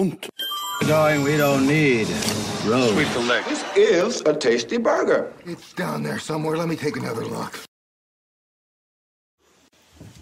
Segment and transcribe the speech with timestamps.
[0.00, 0.28] skunt.
[0.88, 2.08] Darling, we don't need
[2.66, 2.94] roads.
[3.48, 5.32] This is a tasty burger.
[5.46, 6.56] It's down there somewhere.
[6.56, 7.58] Let me take another look.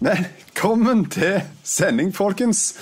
[0.01, 2.75] Velkommen til sending, folkens.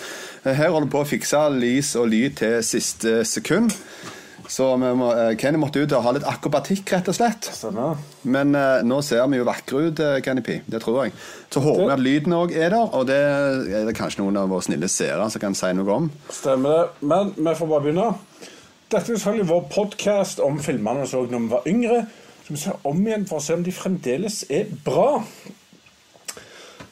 [0.43, 3.73] Her holder vi på å fikse lys og lyd til siste sekund.
[4.47, 7.49] Så må, eh, Kenny måtte ut og ha litt akrobatikk, rett og slett.
[7.51, 7.99] Stemmer.
[8.23, 10.61] Men uh, nå ser vi jo vakre ut, eh, Kenny P.
[10.71, 11.15] Det tror jeg.
[11.51, 14.47] Så håper vi at lyden òg er der, og det er det kanskje noen av
[14.51, 16.07] våre snille seere som kan si noe om.
[16.31, 17.09] Stemmer det.
[17.11, 18.07] Men vi får bare begynne.
[18.87, 22.01] Dette er selvfølgelig vår podkast om filmene vi så da vi var yngre.
[22.47, 25.09] Så vi ser om igjen for å se om de fremdeles er bra.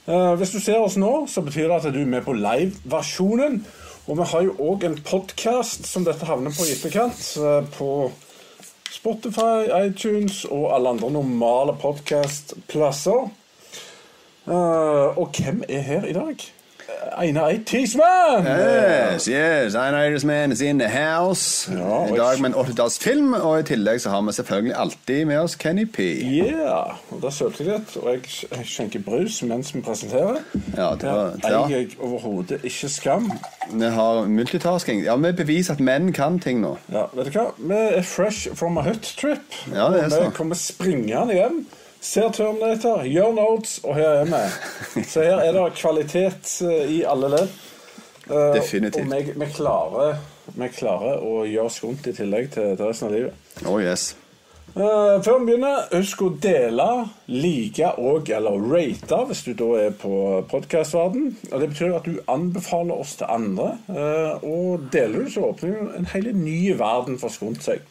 [0.06, 3.62] Uh, hvis du ser oss nå, så betyr det at du er med på live-versjonen.
[4.06, 7.22] Og vi har jo òg en podkast som dette havner på i etterkant.
[7.42, 8.12] eh, På
[8.94, 13.30] Spotify, iTunes og alle andre normale podkastplasser.
[14.48, 16.46] Eh, og hvem er her i dag?
[17.18, 18.46] Einar Eitisman!
[18.46, 21.72] Yes, yes, Einar Man is in the house.
[21.72, 25.40] Ja, I dag med en 80-tallsfilm, og i tillegg så har vi selvfølgelig alltid med
[25.40, 26.00] oss Kenny P.
[26.24, 30.42] Yeah, og da sølte jeg litt, og jeg skjenker brus mens vi presenterer.
[30.78, 31.64] Ja, det var- ja.
[31.66, 33.32] eier jeg overhodet ikke skam.
[33.74, 35.04] Vi har multitasking.
[35.04, 36.78] Ja, Vi beviser at menn kan ting nå.
[36.92, 37.48] Ja, vet du hva?
[37.58, 39.40] Vi er fresh from a hut trip.
[39.74, 40.24] Ja, det er så.
[40.24, 41.66] Vi kommer springende hjem.
[42.06, 45.04] Ser Terminator, gjør notes, og her er vi.
[45.10, 47.56] Så her er det kvalitet eh, i alle ledd.
[48.30, 49.08] Eh, Definitivt.
[49.08, 50.20] Og vi, klarer,
[50.78, 53.50] klarer å gjøre skunt i tillegg til, til resten av livet.
[53.66, 54.12] Oh yes.
[54.76, 56.86] Eh, før vi begynner, husk å dele,
[57.32, 60.18] like og eller rate hvis du da er på
[60.52, 61.30] podkastverden.
[61.48, 63.70] Det betyr at du anbefaler oss til andre.
[63.88, 67.86] eh, og deler du, så åpner du en hele ny verden for Skunt seg.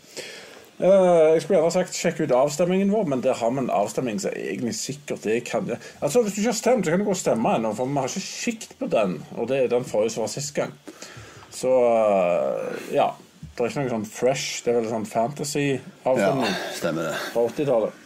[0.74, 4.18] Eh, jeg skulle gjerne sagt sjekk ut avstemmingen vår, men der har vi en avstemning
[4.22, 5.68] som egentlig sikkert er kan
[6.00, 8.00] Altså Hvis du ikke har stemt, så kan du gå og stemme ennå, for vi
[8.02, 9.20] har ikke sikt på den.
[9.38, 10.74] Og det er den forrige som var sist gang.
[11.54, 13.12] Så eh, ja.
[13.54, 14.64] Det er ikke noe sånn fresh.
[14.64, 17.18] Det er vel sånn Ja, fantasy-avstemning stemmer det.
[17.30, 18.00] fra 80-tallet.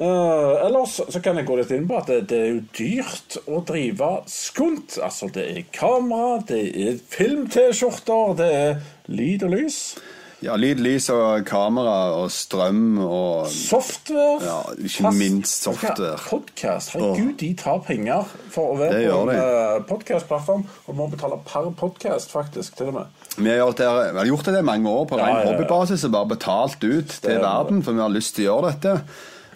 [0.00, 3.38] Uh, ellers så kan jeg gå litt inn på at det, det er jo dyrt
[3.48, 4.98] å drive skunt.
[5.00, 8.80] Altså, det er kamera, det er film-T-skjorter, det er
[9.12, 9.80] lyd og lys.
[10.40, 14.38] Ja, lyd, lys og kamera og strøm og Software.
[14.40, 16.14] Ja, ikke minst software.
[16.16, 16.94] Podkast.
[16.94, 19.34] Herregud, de tar penger for å være på en de.
[19.36, 20.64] uh, podkastplattform.
[20.88, 23.18] Og må betale per podkast, faktisk, til og med.
[23.36, 25.50] Vi har, gjort det, vi har gjort det i mange år på Ja, ren ja,
[25.50, 28.72] hobbybasis og bare betalt ut til det, verden, for vi har lyst til å gjøre
[28.72, 28.96] dette.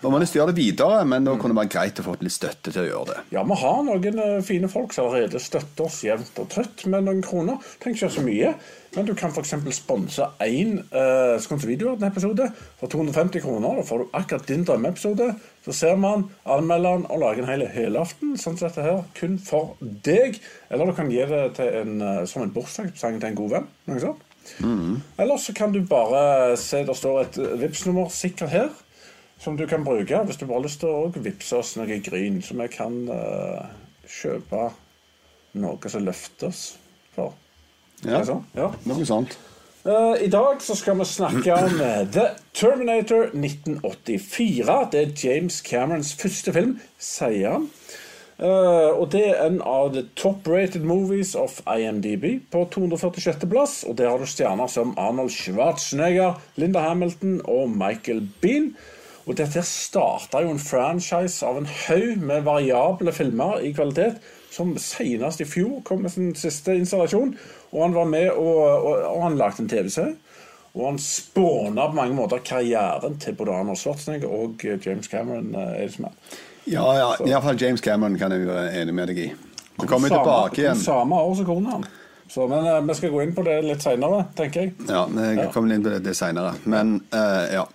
[0.04, 2.00] Og vi har lyst til å gjøre det videre, men da kunne det være greit
[2.02, 3.20] å få litt støtte til å gjøre det.
[3.32, 7.06] Ja, vi har noen eh, fine folk som allerede støtter oss jevnt og trøtt med
[7.08, 7.56] noen kroner.
[7.80, 8.52] Tenk ikke så mye,
[8.96, 9.54] men du kan f.eks.
[9.76, 12.46] sponse én uh, sponsevideo av en episode
[12.80, 13.80] for 250 kroner.
[13.80, 15.30] Da får du akkurat din drømmeepisode.
[15.64, 19.38] Så ser man, anmelder den og lager en hel helaften sånn som dette her, kun
[19.42, 20.38] for deg.
[20.70, 23.68] Eller du kan gi det til en, eh, som en bursdagspresang til en god venn.
[23.90, 24.24] Noe sånt.
[25.18, 28.72] Eller så kan du bare se det står et eh, Vipps-nummer sikkert her
[29.40, 32.40] som du kan bruke hvis du bare har lyst til å vippse oss noe gryn,
[32.42, 33.66] så vi kan uh,
[34.08, 34.68] kjøpe
[35.60, 36.62] noe som løfter oss
[37.16, 37.34] for.
[38.02, 38.22] Ja,
[38.56, 38.70] ja.
[38.84, 39.38] noe sånt.
[39.84, 44.78] Uh, I dag så skal vi snakke om eh, The Terminator 1984.
[44.92, 47.68] Det er James Camerons første film, sier han.
[48.34, 53.44] Uh, og det er en av the top-rated movies of IMDb på 246.
[53.50, 53.84] plass.
[53.84, 58.72] Og der har du stjerner som Arnold Schwarzenegger, Linda Hamilton og Michael Bean.
[59.28, 64.18] Og dette starta jo en franchise av en haug med variable filmer i kvalitet,
[64.54, 67.34] som senest i fjor kom med sin siste installasjon.
[67.72, 70.14] Og han var med og, og, og han lagde en TV-serie.
[70.74, 75.52] Og han spåna på mange måter karrieren til både Arnold Schwarzenegger og eh, James Cameron.
[75.54, 76.38] eh, er det som er.
[76.64, 79.28] Ja, ja, iallfall James Cameron kan jeg være enig med deg i.
[79.74, 80.80] Så kommer vi Samme- tilbake igjen.
[80.80, 81.86] Samme år som kona han.
[82.28, 84.72] Så, men uh, vi skal gå inn på det litt seinere, tenker jeg.
[84.88, 86.54] Ja, vi kommer inn på det, det seinere.
[86.64, 87.66] Men uh, ja.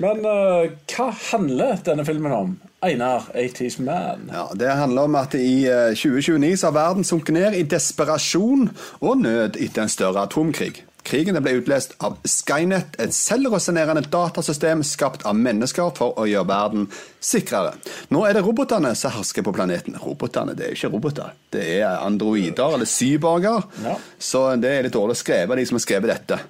[0.00, 2.54] Men uh, hva handler denne filmen om?
[2.80, 4.30] Einar 80's Man.
[4.32, 8.68] Ja, Det handler om at i eh, 2029 så har verden sunket ned i desperasjon
[9.00, 10.84] og nød etter en større atomkrig.
[11.06, 16.88] Krigen ble utlest av Skynet, et selvresonerende datasystem skapt av mennesker for å gjøre verden
[17.22, 17.76] sikrere.
[18.10, 19.94] Nå er det robotene som hersker på planeten.
[20.02, 21.36] Robotene, det er ikke roboter.
[21.54, 23.68] Det er androider eller cyborger.
[23.84, 23.94] Ja.
[24.18, 26.40] Så det er litt dårlig skrevet av de som har skrevet dette.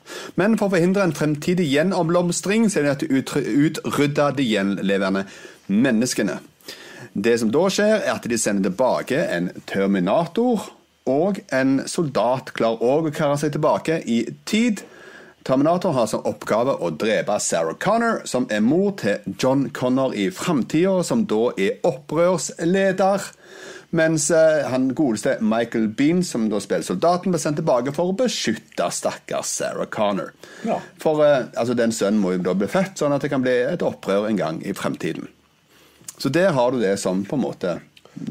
[0.41, 4.49] Men for å forhindre en fremtidig gjenomblomstring, så er det nødt til å utrydde de
[4.55, 5.27] gjenlevende
[5.67, 6.41] menneskene.
[7.13, 10.67] Det som da skjer, er at de sender tilbake en terminator,
[11.07, 14.83] og en soldat klarer òg å karre seg tilbake i tid.
[15.47, 20.27] Terminator har som oppgave å drepe Sarah Connor, som er mor til John Connor i
[20.35, 23.31] framtida, som da er opprørsleder.
[23.97, 28.17] Mens eh, han godeste Michael Bean, som da spiller soldaten, ble sendt tilbake for å
[28.19, 30.35] beskytte stakkars Sarah Connor.
[30.67, 30.81] Ja.
[31.01, 33.55] For eh, altså, den sønnen må jo da bli født, sånn at det kan bli
[33.71, 35.31] et opprør en gang i fremtiden.
[36.19, 37.79] Så der har du det som på en måte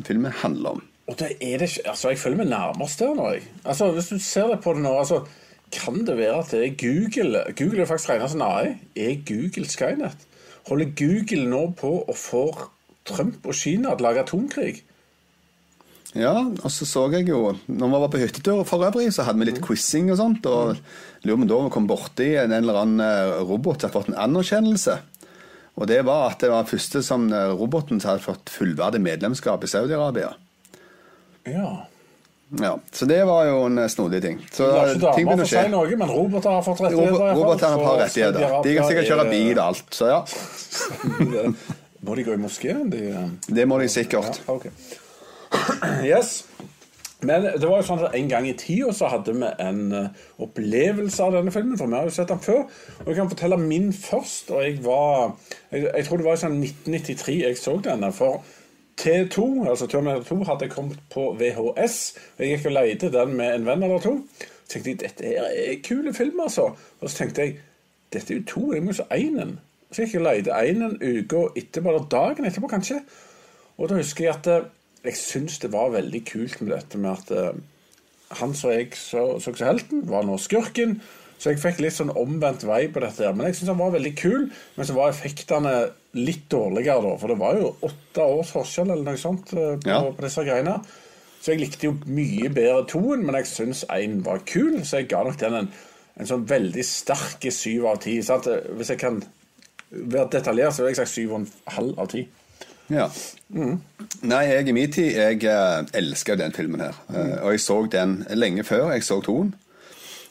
[0.06, 0.86] filmen handler om.
[1.06, 3.44] Og det er det ikke Altså, jeg føler meg nærmest der nå, jeg.
[3.66, 5.26] Altså, hvis du ser det på det nå, altså
[5.72, 8.76] Kan det være at det er Google Google er faktisk regna som AI.
[8.96, 10.28] Er Google Skynet?
[10.70, 12.46] Holder Google nå på å få
[13.06, 14.84] Trump og Kina til å lage atomkrig?
[16.16, 19.42] Ja, og så så jeg jo Når vi var på hyttetur for øvrig, så hadde
[19.42, 20.48] vi litt quizing og sånt.
[20.48, 20.78] Og
[21.28, 24.22] lurer på da vi kom borti en eller annen eh, robot som hadde fått en
[24.24, 24.96] anerkjennelse.
[25.76, 29.64] Og det var at det var første som eh, roboten som hadde fått fullverdig medlemskap
[29.64, 30.30] i Saudi-Arabia.
[31.52, 31.88] Ja.
[32.62, 34.38] Ja, Så det var jo en eh, snodig ting.
[34.54, 35.64] Så er ikke ting damer begynner å skje.
[35.66, 37.12] si noe, men roboter har fått rettigheter.
[37.12, 38.56] Robo- i hvert fall, Robotene så har rettigheter.
[38.68, 40.20] De kan sikkert kjøre bil og alt, så ja.
[42.06, 42.90] Må de gå i moskeen?
[42.94, 43.30] De, eh?
[43.50, 44.40] Det må de sikkert.
[44.46, 44.72] Ja, okay.
[46.06, 46.44] Yes.
[47.26, 50.26] Men det var jo sånn at en gang i tida så hadde vi en eh,
[50.46, 52.66] opplevelse av denne filmen, for vi har jo sett den før.
[53.02, 54.52] Og jeg kan fortelle min først.
[54.52, 55.36] og Jeg var
[55.72, 58.12] Jeg, jeg tror det var i sånn 1993 jeg så denne.
[58.16, 58.44] For
[59.02, 61.98] T2, altså Terminator 2, hadde kommet på VHS.
[62.38, 64.18] og Jeg gikk og leide den med en venn eller to.
[64.66, 66.72] Så tenkte jeg dette er kule film, altså.
[67.02, 67.58] Og så tenkte jeg
[68.14, 69.58] dette er jo to, jeg må jo se énen.
[69.92, 73.02] Så jeg gikk og leide énen uka etterpå, eller dagen etterpå kanskje.
[73.78, 74.68] Og da husker jeg at eh,
[75.06, 77.54] jeg syns det var veldig kult med dette med at uh,
[78.40, 81.00] han som jeg så, så som helten, var nå skurken.
[81.38, 83.26] Så jeg fikk litt sånn omvendt vei på dette.
[83.26, 83.34] her.
[83.36, 84.46] Men jeg syns han var veldig kul,
[84.78, 85.74] men så var effektene
[86.16, 87.16] litt dårligere da.
[87.20, 90.00] For det var jo åtte års forskjell eller noe sånt eh, på, Ja.
[90.16, 90.78] på disse greiene.
[91.42, 95.12] Så jeg likte jo mye bedre toen, men jeg syns én var kul, så jeg
[95.12, 95.68] ga nok den en,
[96.18, 98.16] en sånn veldig sterk syv av ti.
[98.24, 99.20] Hvis jeg kan
[99.92, 102.24] være detaljert, så vil jeg si syv og en halv av ti.
[102.92, 103.10] Ja.
[104.26, 106.98] Nei, jeg i min tid jeg uh, elsker jo den filmen her.
[107.10, 109.54] Uh, og jeg så den lenge før jeg så toen.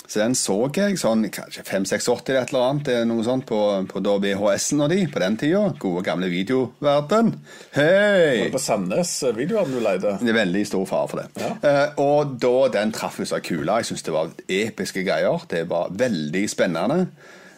[0.05, 3.59] Så den så jeg sånn kanskje 5-6-80 eller et eller annet, er noe sånt på,
[3.89, 5.63] på VHS-en og de på den tida.
[5.81, 7.31] Gode, gamle videoverden.
[7.73, 8.51] Hei!
[8.53, 10.13] På Sandnes videoverden du leide.
[10.21, 11.49] Det er veldig stor fare for det.
[11.65, 13.81] Eh, og da den traff meg så kula.
[13.81, 15.49] Jeg syns det var episke greier.
[15.49, 17.07] Det var veldig spennende.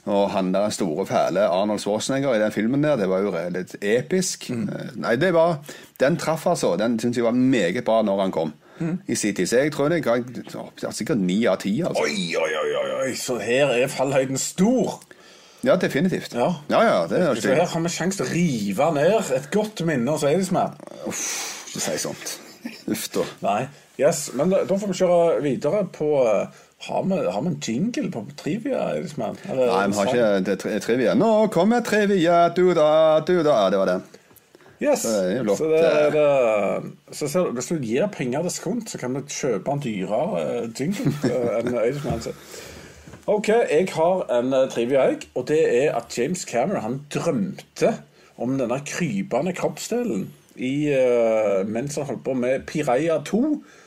[0.07, 3.75] Og han der store, fæle Arnold Schwarzenegger i den filmen der, det var jo litt
[3.83, 4.51] episk.
[4.51, 4.69] Mm.
[5.03, 5.59] nei, det var
[6.01, 6.77] Den traff, altså.
[6.77, 8.55] Den syns jeg var meget bra når han kom.
[9.09, 9.47] I sin tid.
[9.47, 10.21] Så jeg tror det ga
[10.93, 11.81] sikkert ni av ti.
[11.81, 12.03] Altså.
[12.03, 15.01] Oi, oi, oi, oi, så her er fallhøyden stor.
[15.65, 16.35] Ja, definitivt.
[16.35, 16.53] Ja.
[16.71, 19.83] ja, ja det er Så her har vi sjanse til å rive ned et godt
[19.89, 20.53] minne og hos
[21.07, 21.25] Uff,
[21.73, 22.37] Ikke si sånt.
[22.87, 23.25] Uff da.
[23.43, 23.67] Nei.
[23.99, 27.61] Yes, men da, da får vi kjøre videre på eh, Har vi, har vi en
[27.69, 29.23] jingle på trivia, Liksom?
[29.51, 31.15] Eller- Nei, vi har ikke det tri- trivia.
[31.15, 33.63] Nå kommer trivia, du da, du da.
[33.65, 34.01] Ja, det var det.
[34.83, 35.03] Yes.
[35.03, 35.55] Det er.
[35.57, 39.23] Så, det er det, så ser, du, hvis du gir penger diskont, så kan vi
[39.33, 42.37] kjøpe en dyrere uh, jingle eh, enn Eidesmann sin.
[43.27, 45.31] OK, jeg har en uh, trivia, jeg.
[45.35, 47.95] Og det er at James Cameron han drømte
[48.37, 53.43] om denne krypende kroppsdelen i, uh, mens han holdt på med Pireia 2,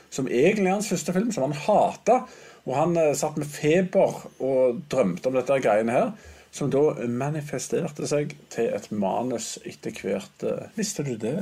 [0.10, 2.24] som egentlig er hans første film, som han hata.
[2.68, 6.12] Og han eh, satt med feber og drømte om dette greiene her.
[6.52, 10.42] Som da manifesterte seg til et manus etter hvert.
[10.50, 11.36] eh, Visste du det?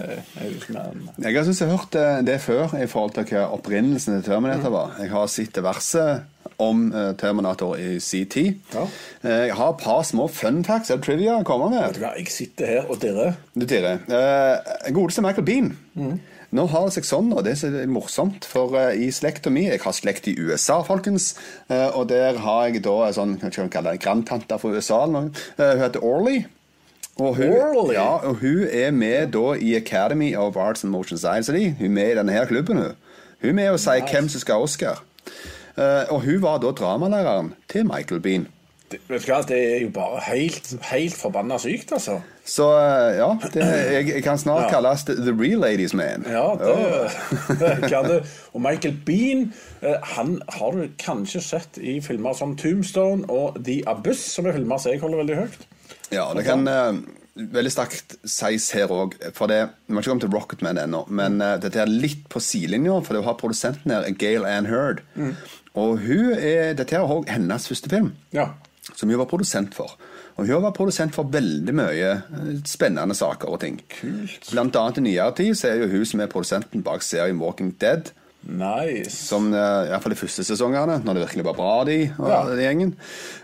[0.44, 1.06] Eidesmann?
[1.24, 1.96] Jeg syns jeg har hørt
[2.27, 4.98] det før i forhold til hva opprinnelsen til Terminator var.
[5.00, 6.25] Jeg har sett verset
[6.60, 8.60] om eh, Terminator i sin tid.
[8.75, 8.84] Ja.
[9.24, 12.01] Jeg har et par små fun facts eller trivia å komme med.
[12.03, 13.39] Jeg sitter her og dirrer.
[13.56, 14.03] Du dirrer.
[14.91, 15.72] Godeste Michael Bean.
[16.58, 19.84] Nå har det seg sånn, og det er morsomt, for eh, i slekta mi Jeg
[19.84, 21.36] har slekt i USA, folkens.
[21.70, 25.04] eh, og der har jeg da en sånn jeg kalle det, grandtante fra USA.
[25.06, 25.28] Eh,
[25.60, 26.40] hun heter Orly.
[27.18, 27.94] Og hun, Orly?
[27.94, 31.52] Ja, og hun er med da i Academy of Arts and Motion Science.
[31.52, 32.78] Hun er med i denne her klubben.
[32.78, 32.96] Hun
[33.42, 35.02] Hun er med og sier hvem som skal ha Oscar.
[36.10, 38.48] Og hun var da dramalæreren til Michael Bean.
[38.88, 42.22] Det, vet du hva, det er jo bare helt, helt forbanna sykt, altså.
[42.48, 44.77] Så eh, ja, det, jeg, jeg kan snart Ja.
[44.77, 46.24] kalles the, real ladies man.
[46.24, 46.77] Ja, det,
[47.60, 48.22] det kan du.
[48.53, 49.50] Og Michael Bean
[49.82, 54.56] eh, han har du kanskje sett i filmer som Tombstone og The Abyss, som er
[54.56, 55.67] filmer som jeg holder veldig høyt.
[56.15, 57.01] Ja, det kan eh,
[57.58, 59.17] veldig sterkt sies her òg.
[59.36, 62.39] For det, Vi har ikke kommet til Rocketman ennå, men uh, dette er litt på
[62.41, 62.96] sidelinja.
[63.03, 65.03] For det har produsenten her, Gail Ann Hurd.
[65.77, 68.48] Og hun er, dette er hennes første film, Ja.
[68.96, 69.96] Som hun var produsent for.
[70.38, 73.79] Og hun var produsent for veldig mye eh, spennende saker og ting.
[74.00, 74.51] Kult.
[74.51, 77.74] Blant annet i nyere tid så er jo hun som er produsenten bak serien Walking
[77.82, 78.12] Dead.
[78.48, 79.12] Nice.
[79.27, 82.44] Som uh, Iallfall de første sesongene, når det virkelig var bra, de og Ja.
[82.48, 82.94] den gjengen.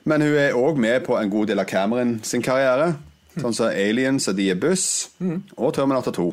[0.06, 2.94] Men hun er òg med på en god del av Cameron sin karriere.
[3.34, 5.10] Sånn som Aliens og The Abyss
[5.58, 6.28] og Terminator 2.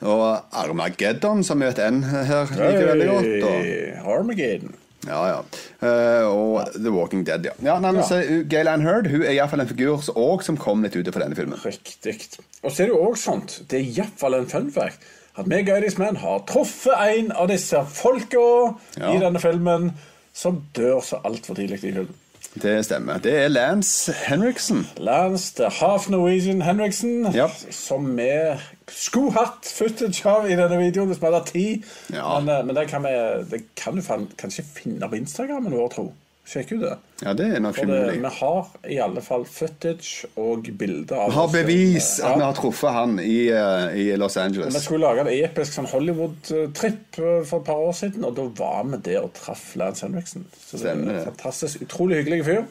[0.00, 0.22] Og
[0.56, 3.26] Armageddon, som vi vet en her liker veldig godt.
[3.50, 4.78] Og, Armageddon.
[5.06, 5.38] Ja, ja.
[5.80, 7.52] Uh, og The Walking Dead, ja.
[7.64, 8.08] ja nei, men Ja.
[8.08, 10.96] så, uh, Gail Ann Heard hun er iallfall en figur som, også som kom litt
[10.96, 11.58] ute for denne filmen.
[11.64, 12.16] Riktig.
[12.62, 14.98] Og så er det jo også sånt, det er iallfall en fun fact,
[15.38, 19.14] at vi Guidies Men har truffet en av disse folka Ja.
[19.14, 19.92] i denne filmen
[20.34, 22.14] som dør så altfor tidlig i filmen.
[22.54, 23.18] Det stemmer.
[23.22, 24.86] Det er Lance Henriksen.
[24.98, 27.46] Lance the Half Norwegian Henriksen, Ja.
[27.70, 28.56] som vi
[28.88, 31.84] skulle hatt footage av i denne videoen hvis vi hadde tid.
[32.12, 32.40] Ja.
[32.40, 33.12] Men, eh, men det kan vi
[33.50, 34.02] det kan du
[34.36, 36.12] kanskje finne på Instagrammen vår, tro.
[36.50, 36.94] Sjekk ut det.
[37.22, 38.14] Ja, det er nok ikke mulig.
[38.24, 41.52] vi har i alle fall footage og bilder av Vi har oss.
[41.54, 42.32] bevis Ja.
[42.32, 45.86] at vi har truffet han i, eh, i Los Vi skulle lage en episk sånn
[45.92, 50.06] Hollywood-tripp eh, for et par år siden, og da var vi der og traff Lance
[50.06, 50.46] Henriksen.
[50.58, 52.64] Så det er en fantastisk, utrolig hyggelig fyr.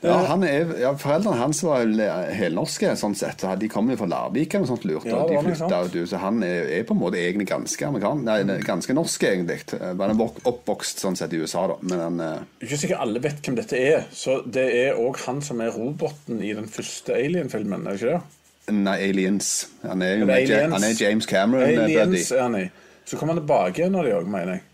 [0.00, 1.82] Ja, han er, ja, Foreldrene hans var
[2.32, 3.42] helnorske, sånn sett.
[3.60, 5.04] De kom jo fra Larvik eller noe sånt lurt.
[5.04, 8.22] Ja, og de flytta, ut, så han er, er på en måte egentlig ganske amerikan,
[8.24, 9.58] nei, nei, ganske norsk, egentlig.
[9.68, 11.76] Bare han er oppvokst sånn sett i USA, da.
[11.84, 15.42] Men han eh, Ikke sikkert alle vet hvem dette er, så det er òg han
[15.44, 18.38] som er roboten i den første Alien-filmen, er det ikke det?
[18.70, 19.50] Nei, Aliens.
[19.82, 20.74] Han er jo Er med, Aliens?
[20.78, 22.22] han er James Cameron, Aliens buddy.
[22.38, 22.64] Er han i.
[23.04, 24.64] Så kommer han tilbake igjen av de òg, mener jeg.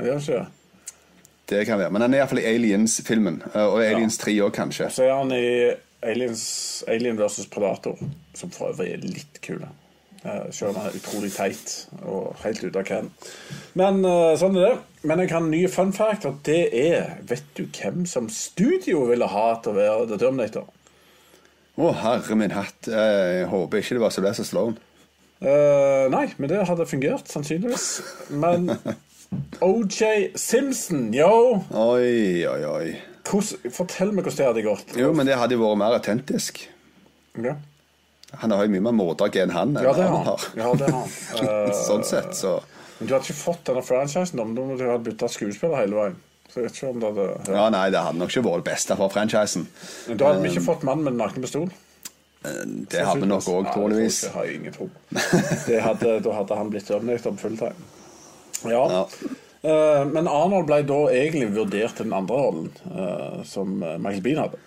[0.00, 0.44] Er det ikke det?
[1.52, 1.92] Det kan være.
[1.92, 3.42] Men han er iallfall i Aliens-filmen.
[3.52, 4.88] eh, Og Aliens 3 òg, kanskje.
[4.94, 5.44] Så er han i
[6.02, 6.44] Aliens,
[6.90, 7.44] Alien vs.
[7.52, 7.98] Predator,
[8.34, 9.60] som for øvrig er litt kul.
[10.24, 11.72] Eh, Selv om han er utrolig teit
[12.06, 13.08] og helt ute av Ken
[13.74, 14.78] Men eh, sånn er det.
[15.02, 19.04] Men jeg har en ny fun fact, og det er Vet du hvem som studio
[19.08, 20.68] ville ha til å være The Terminator?
[21.74, 22.86] Å, herre min hatt.
[22.86, 24.76] Jeg håper ikke det var Sylvester Sloan.
[25.42, 27.86] Uh, nei, men det hadde fungert, sannsynligvis.
[28.30, 28.68] Men
[29.62, 31.62] OJ Simpson, yo!
[31.70, 32.86] Oi, oi, oi.
[33.30, 34.96] Hors, fortell meg hvordan det hadde gått.
[34.98, 36.64] Jo, men det hadde vært mer autentisk.
[37.40, 37.54] Ja,
[38.42, 39.72] Han har jo mye mer mordergen enn han.
[39.76, 40.44] ja det har han.
[40.58, 41.14] Ja, det har han.
[41.42, 42.58] Eh, sånn sett, så
[42.98, 46.18] Men du hadde ikke fått denne franchisen, men du ha bytta skuespiller hele veien.
[46.52, 48.68] Så jeg vet ikke om det hadde Ja, nei, det hadde nok ikke vært det
[48.74, 49.64] beste for franchisen.
[50.08, 51.70] Men Da hadde vi ikke fått mannen med den nakne pistol.
[52.42, 54.20] Det hadde vi nok òg, Ja, troligvis.
[54.26, 54.90] Det har jeg ingen tro.
[55.68, 55.80] Det
[56.26, 58.01] da hadde han blitt Terminator om fulltime.
[58.70, 58.82] Ja.
[58.90, 59.06] Ja.
[59.62, 64.22] Uh, men Arnold ble da egentlig vurdert til den andre rollen, uh, som eh, Michael
[64.24, 64.58] Bean hadde.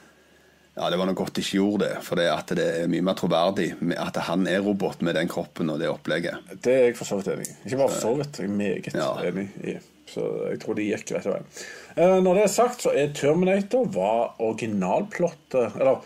[0.75, 3.03] Ja, det var noe godt de ikke gjorde det, for det, at det er mye
[3.03, 6.47] mer troverdig at han er robot med den kroppen og det opplegget.
[6.63, 7.53] Det er jeg for så vidt enig i.
[7.67, 9.11] Ikke bare for så vidt, jeg er meget Ja.
[9.29, 9.77] enig i.
[10.11, 11.47] Så jeg tror de gikk rett veien.
[11.95, 16.03] Eh, når det er sagt, så er Terminator var originalplottet Eller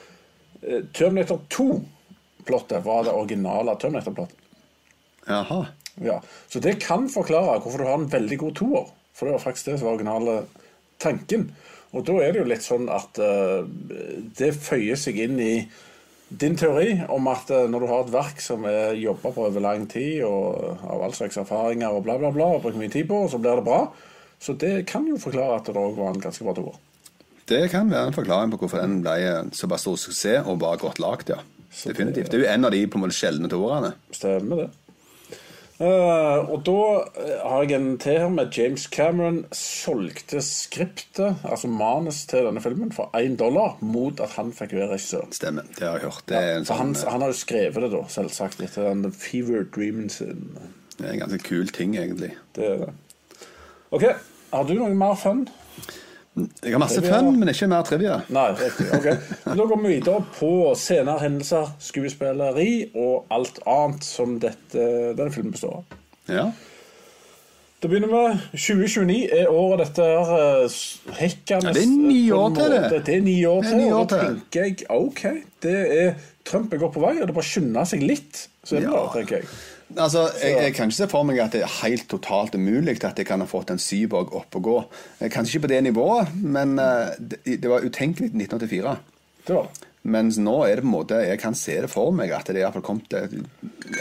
[0.93, 4.35] Terminator 2-plottet var det originale Terminator-plottet.
[5.29, 5.65] Jaha.
[6.03, 6.19] Ja.
[6.49, 8.87] Så det kan forklare hvorfor du har en veldig god toer.
[9.15, 10.39] For det var faktisk det som var originale
[11.01, 11.49] tanken.
[11.95, 13.65] Og da er det jo litt sånn at uh,
[14.39, 15.53] det føyer seg inn i
[16.29, 19.63] din teori om at uh, når du har et verk som er jobba på over
[19.65, 23.09] lang tid, og av all slags erfaringer og bla, bla, bla, og bruker mye tid
[23.09, 23.81] på, og så blir det bra,
[24.39, 26.77] så det kan jo forklare at det òg var en ganske bra toer.
[27.49, 29.15] Det kan være en forklaring på hvorfor den ble
[29.57, 31.41] såpass stor suksess og var godt lagd, ja.
[31.69, 32.31] Definitivt.
[32.31, 33.91] Det er jo en av de på en måte sjeldne toerne.
[34.13, 34.69] Stemmer det.
[35.79, 36.79] Eh, og da
[37.23, 42.59] eh, har jeg en til her med James Cameron solgte skriptet, altså manus til denne
[42.63, 45.29] filmen, for én dollar mot at han fikk være regissør.
[45.31, 45.69] Stemmer.
[45.77, 46.25] Det har jeg hørt.
[46.27, 49.15] Det er en, Så han, sånn, han har jo skrevet det, da, selvsagt, etter den
[49.15, 50.49] fever dreamen sin.
[50.97, 52.33] det er en ganske kul ting, egentlig.
[52.59, 52.91] Det er det.
[53.95, 54.03] OK,
[54.51, 55.47] har du noe mer fun?
[56.37, 58.19] Jeg har masse fun, men ikke mer trivia.
[58.31, 58.85] Nei, riktig.
[58.95, 59.07] ok.
[59.49, 64.85] Da går vi videre på scener, hendelser, skuespilleri og alt annet som dette,
[65.17, 65.97] denne filmen består av.
[66.29, 66.45] Ja.
[67.79, 68.21] Da begynner vi.
[68.59, 70.31] 2029 er året dette her
[70.67, 70.77] eh,
[71.19, 73.01] hekkende Ja, det er ni år til det.
[73.07, 75.21] Det er ni år til, ni år og da tenker jeg OK,
[75.63, 76.09] det er
[76.49, 78.45] Trump er godt på vei, og det bare skynder seg litt.
[78.63, 78.95] Så er det Ja.
[78.95, 79.51] bra, tenker jeg.
[79.97, 83.17] Altså, jeg, jeg kan ikke se for meg at det er helt totalt umulig at
[83.17, 84.77] jeg kan ha fått en cyborg opp og gå.
[85.33, 88.97] Kanskje ikke på det nivået, men eh, det, det var utenkelig i 1984.
[89.47, 89.69] Det var.
[90.09, 92.61] Mens nå er det på en måte Jeg kan se det for meg at det
[92.63, 93.33] er kommet et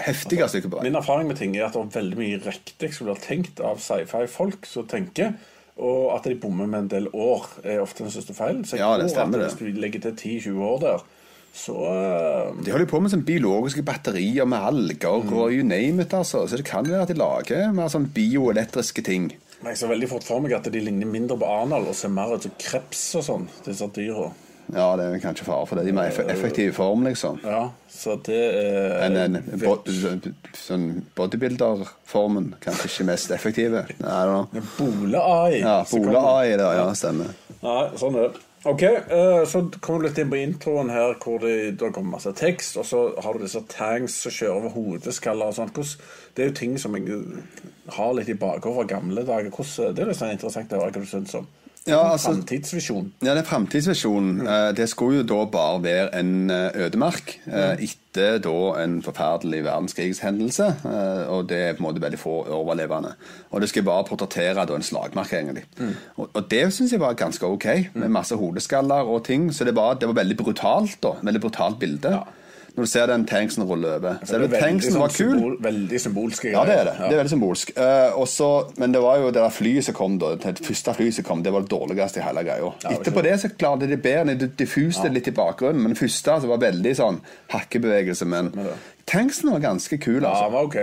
[0.04, 0.86] heftige stykke på vei.
[0.86, 3.80] Min erfaring med ting er at det er veldig mye riktig som blir tenkt av
[3.82, 5.34] sci-fi-folk som tenker,
[5.78, 8.64] og at de bommer med en del år, er ofte den største feilen.
[8.66, 11.04] Så jeg Ja, det tror stemmer at hvis du legger til 10-20 år der,
[11.58, 15.32] så eh, De holder på med sånn biologiske batterier med alger Mm.
[15.34, 16.14] og you name it.
[16.14, 19.32] altså Så det kan være at de lager mer sånn bioelektriske ting.
[19.60, 22.08] Men jeg ser veldig fort for meg at de ligner mindre på anal og ser
[22.14, 24.30] mer ut som kreps og sånn, disse dyra.
[24.70, 25.86] Ja, det er kanskje fare for det.
[25.86, 27.38] De er mer effektive i form, liksom.
[27.42, 29.78] Ja, så det er Enn en bo
[30.52, 32.50] sånn bodybuilder-formen.
[32.60, 33.86] Kanskje ikke mest effektive.
[33.98, 35.60] Bole-AI.
[35.62, 37.32] Ja, Så Bole kommer- AI ja, stemmer.
[37.62, 38.40] Nei, sånn er det.
[38.64, 42.32] Ok, eh, så kom du litt inn på introen her, hvor det, det kommer masse
[42.34, 45.78] tekst, og så har du disse tanks som kjører over hodeskaller og sånt.
[46.34, 47.20] Det er jo ting som jeg
[47.94, 49.52] har litt i bakhodet fra gamle dager.
[49.54, 51.46] Hvordan, det er litt sånn interessant å høre hva du syns om.
[51.86, 53.12] Ja, altså- Framtidsvisjon.
[53.22, 57.84] Ja, det er Framtidsvisjonen eh, det skulle jo da bare være en eh, ødemark eh,
[57.86, 60.66] etter da en forferdelig verdenskrigshendelse.
[61.30, 63.14] Og det er på en måte veldig få overlevende.
[63.52, 65.64] Og det skal bare portrettere da en slagmark, egentlig.
[66.16, 69.52] Og, og det syns jeg var ganske ok, med masse hodeskaller og ting.
[69.54, 71.14] Så det var, det var veldig brutalt, da.
[71.22, 72.16] Veldig brutalt bilde.
[72.78, 74.20] Når du ser den tanksen rulle over.
[74.28, 75.32] Selve Det er tanksen sånn var kul.
[75.32, 76.44] symbol, veldig symbolsk.
[76.52, 76.92] Ja, det er det.
[76.94, 77.08] Ja.
[77.08, 77.72] Det er veldig symbolsk.
[77.74, 81.18] Uh, også, men det var jo det der flyet som kom da, det første flyet
[81.18, 82.70] som kom, det var det dårligste i hele greia.
[82.86, 84.38] Ja, Etterpå det så klarte de bedre.
[84.38, 87.18] De diffuste litt i bakgrunnen, men det første så var veldig sånn
[87.52, 88.28] hakkebevegelse.
[88.30, 88.52] Men
[89.10, 90.44] tanksen var ganske kul, Ja, altså.
[90.44, 90.76] det var ok.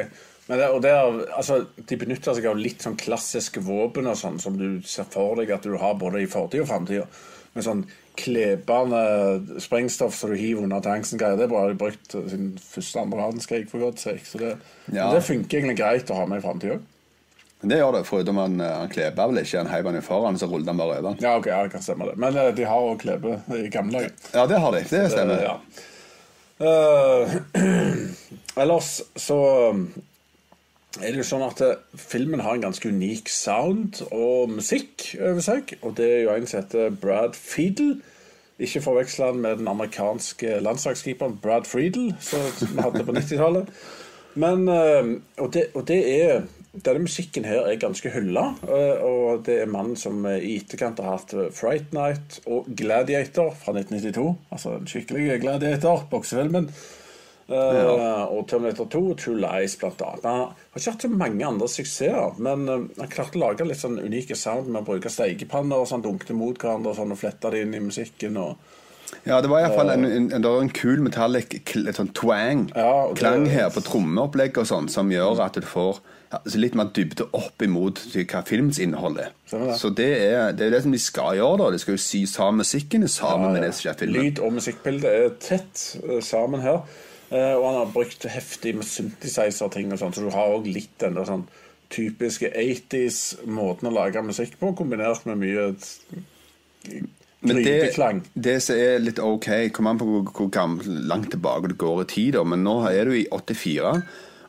[0.48, 4.18] Men det, og det er, altså, de benytter seg av litt sånn klassiske våpen og
[4.20, 7.24] sånn, som du ser for deg at du har både i fortid og framtid.
[7.56, 7.86] Med sånn
[8.20, 11.38] klebende sprengstoff som du hiver under tanksen-greier.
[11.40, 14.26] Det er bare brukt siden første andre verdenskrig, for godt sake.
[14.28, 14.58] Så det,
[14.92, 15.10] Ja.
[15.14, 16.80] det funker egentlig greit å ha med i framtida.
[17.66, 19.58] Det gjør det, foruten han, eh, han kleber vel ikke.
[19.58, 21.16] Han heiv han jo foran, så rullet han bare over.
[21.24, 22.18] Ja, ok, ja, det kan stemme det.
[22.18, 24.12] Men eh, de har òg klebe i gamle dager.
[24.34, 24.84] Ja, det har de.
[24.84, 25.36] Det stemmer.
[25.40, 25.58] Det, ja.
[26.60, 27.36] uh,
[28.62, 29.40] ellers så
[31.02, 35.44] er det jo sånn at eh, filmen har en ganske unik sound og musikk over
[35.44, 35.76] seg.
[35.82, 37.98] Og det er jo en som heter Brad Fiedel.
[38.62, 43.72] Ikke forveksle han med den amerikanske landslagskeeperen Brad Friedel, som vi hadde på 90-tallet.
[44.40, 49.46] Men eh, og, det, og det er denne musikken her er ganske hylla, eh, og
[49.48, 54.30] det er mannen som i etterkant har hatt Fright Night og Gladiator fra 1992.
[54.52, 56.72] Altså den skikkelige Gladiator, boksefilmen.
[57.48, 60.24] Eh, Og Terminator 2 og True Lies, annet.
[60.24, 63.78] Han har ikke hatt så mange andre suksesser, men eh, han klarte å lage litt
[63.82, 67.22] sånn unike sound med å bruke steikepanner og sånn dunkte mot hverandre og sånn, og
[67.22, 68.38] flette det inn i musikken.
[68.42, 68.58] og
[69.26, 73.08] Ja, det var iallfall en, en, en, det en kul metallic et sånn twang, Ja,
[73.14, 76.00] det- klang her på trommeopplegg og sånn, som gjør at du får
[76.32, 79.30] ja, altså litt mer dybde opp imot hva filmens innhold er.
[79.52, 79.76] Det.
[79.78, 81.70] Så det er, det er det som de skal gjøre, da.
[81.70, 84.24] De skal jo sy sammen musikken sammen med det som skjer i filmen.
[84.26, 86.82] Lyd- og musikkbilde er tett eh, sammen her.
[87.36, 90.94] Eh, og han har brukt heftig med synthesizer-ting og sånn, så du har òg litt
[91.04, 91.46] den der sånn
[91.94, 95.68] typiske 80s-måten å lage musikk på, kombinert med mye
[97.46, 97.76] Men det,
[98.34, 102.06] det som er litt ok, kommer an på hvor, hvor gammel, langt tilbake du går
[102.06, 104.00] i tid, men nå er du i 84.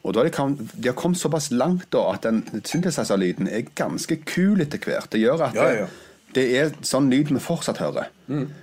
[0.07, 3.67] Og da har de, kommet, de har kommet såpass langt da, at den synthesizer-lyden er
[3.77, 5.11] ganske kul etter hvert.
[5.13, 5.89] Det gjør at Ja, ja.
[6.37, 8.11] Det, det er sånn lyd vi fortsatt hører.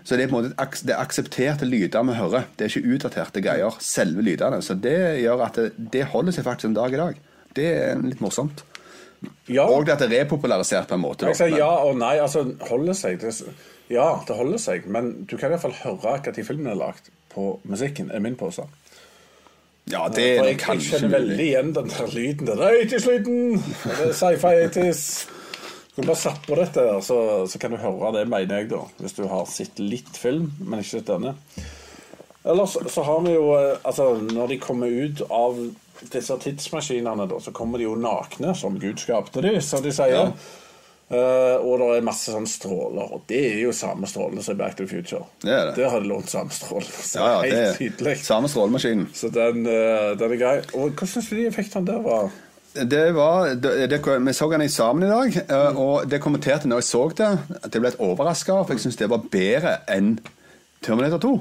[0.06, 2.46] Så det er på en måte det er aksepterte lyder vi hører.
[2.58, 4.62] Det er ikke utdaterte greier, selve lydene.
[4.66, 7.20] Så det gjør at det, det holder seg faktisk en dag i dag.
[7.58, 8.64] Det er litt morsomt.
[9.48, 11.30] Ja, Og det at det er repopularisert på en måte.
[11.32, 12.18] jeg sier ja og nei.
[12.20, 13.34] Altså, holder seg det,
[13.92, 18.12] Ja, det holder seg, men du kan iallfall høre når filmen er lagd på musikken,
[18.12, 18.70] er min påstand.
[19.92, 22.48] Ja, det For er jeg, jeg kanskje kjenner veldig igjen den der lyden.
[22.48, 23.40] Den er 80s-lyden!
[23.84, 25.02] Det er Sci-fi 80s.
[25.96, 28.82] Du bare sappe på dette, der, så, så kan du høre det, mener jeg, da.
[28.98, 31.36] Hvis du har sett litt film, men ikke sett denne.
[32.44, 35.62] Ellers så har vi jo eh, Altså, når de kommer ut av
[36.12, 40.34] disse tidsmaskinene, da, så kommer de jo nakne, som Gud skapte de, som de sier.
[40.34, 40.60] Ja.
[41.14, 44.60] Uh, og det er masse sånn stråler, og det er jo samme strålene som i
[44.64, 45.28] Back to the Future.
[45.44, 45.76] Det er det.
[45.78, 47.04] Der har de lånt samme strålene.
[47.06, 48.16] Så Ja, ja, det helt tydelig.
[48.26, 49.10] samme strålemaskinen.
[49.14, 50.56] Så den, uh, den er grei.
[50.74, 52.34] Og hva syns du de effektene der var?
[52.74, 56.82] Det var, det, det, vi så den sammen i dag, eh, og det kommenterte når
[56.82, 57.32] jeg så det,
[57.62, 60.16] at jeg ble litt overraska, for jeg syns det var bedre enn
[60.84, 61.34] Terminator 2.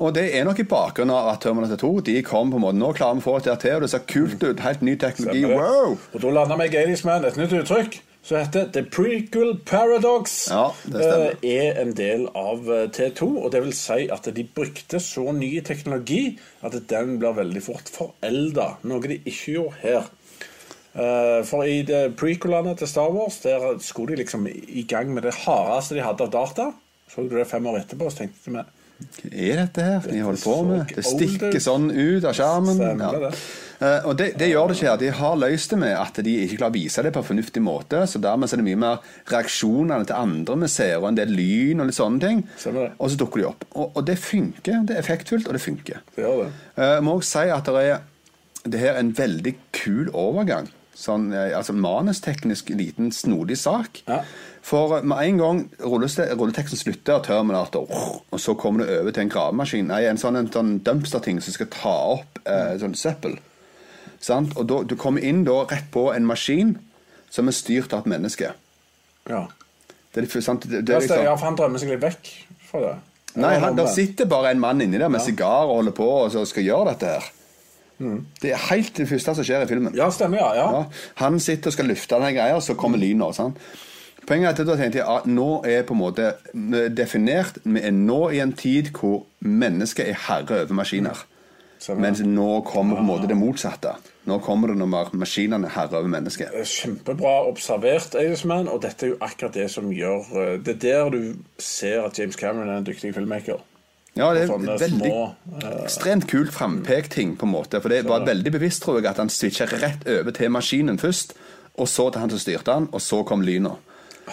[0.00, 2.78] Og det er nok i bakgrunnen av at Terminator 2 de kom på en måte,
[2.80, 4.62] Nå klarer vi å få det til, og det ser kult ut.
[4.64, 5.42] Helt ny teknologi.
[5.50, 5.98] Wow!
[6.14, 10.48] Og da landa vi i Gadies Man, et nytt uttrykk som heter The Prequel Paradox.
[10.50, 15.00] Ja, eh, er en del av eh, T2, og det vil si at de brukte
[15.00, 20.10] så ny teknologi at den blir veldig fort forelda, noe de ikke gjorde her.
[20.90, 21.84] Eh, For i
[22.18, 26.26] prequelene til Star Wars Der skulle de liksom i gang med det hardeste de hadde
[26.26, 26.72] av data.
[27.10, 28.66] Så du det fem år etterpå, så tenkte vi Hva
[29.32, 30.90] er dette her de holder på med?
[30.94, 32.82] Det stikker sånn ut av skjermen.
[33.00, 33.30] Ja.
[33.80, 34.98] Eh, og det, det gjør det ikke her.
[35.00, 37.62] De har løst det med at de ikke klarer å vise det på en fornuftig
[37.64, 38.02] måte.
[38.10, 38.98] Så dermed er det mye mer
[39.32, 42.42] reaksjonene til andre vi ser, og en del lyn og litt sånne ting.
[42.98, 43.64] Og så dukker de opp.
[43.72, 44.82] Og, og det funker.
[44.84, 46.02] Det er effektfullt, og det funker.
[46.18, 46.50] Det gjør det.
[46.76, 48.06] Eh, Jeg må også si at det er
[48.68, 50.66] det her er en veldig kul overgang.
[51.00, 54.02] Sånn, eh, altså Manusteknisk liten, snodig sak.
[54.08, 54.20] Ja.
[54.66, 57.88] For eh, med en gang rulleteksten slutter og Terminator,
[58.28, 61.56] og så kommer du over til en gravemaskin, nei, en sånn, en sånn dumpster-ting som
[61.56, 63.38] skal ta opp eh, sånn søppel.
[64.20, 64.52] Sant?
[64.60, 66.76] Og da, du kommer inn da rett på en maskin
[67.32, 68.52] som er styrt av et menneske.
[69.30, 69.46] Ja.
[70.12, 70.66] Det er, sant?
[70.68, 72.32] Det, det er liksom, ja, for han drømmer seg litt vekk
[72.68, 72.94] fra det?
[73.40, 76.32] Nei, han, der sitter bare en mann inni der med sigar og holder på og
[76.34, 77.28] så skal gjøre dette her.
[78.40, 79.94] Det er helt det første som skjer i filmen.
[79.98, 80.66] Ja, stemmer, ja.
[80.72, 80.82] ja.
[81.20, 83.36] Han sitter og skal lufte denne greia, så kommer lynet.
[83.36, 83.56] Sånn.
[84.26, 86.26] Poenget er at da tenkte jeg at nå er på en måte
[86.92, 91.26] definert Vi er nå i en tid hvor mennesket er herre over maskiner.
[91.80, 92.02] Stemmer.
[92.04, 93.94] Mens nå kommer på en måte det motsatte.
[94.28, 96.52] Nå kommer det når maskinene er herre over mennesket.
[96.68, 101.14] Kjempebra observert, Eidesman og dette er jo akkurat det som gjør eh, Det er der
[101.14, 101.22] du
[101.56, 103.64] ser at James Cameron er en dyktig filmmaker.
[104.20, 105.20] Ja, det er Sånne veldig små,
[105.58, 107.80] eh, ekstremt kult frampekt ting, på en måte.
[107.80, 111.34] For det var veldig bevisst, tror jeg, at han switcha rett over til maskinen først,
[111.80, 113.76] og så til han som styrte han, og så kom lyna.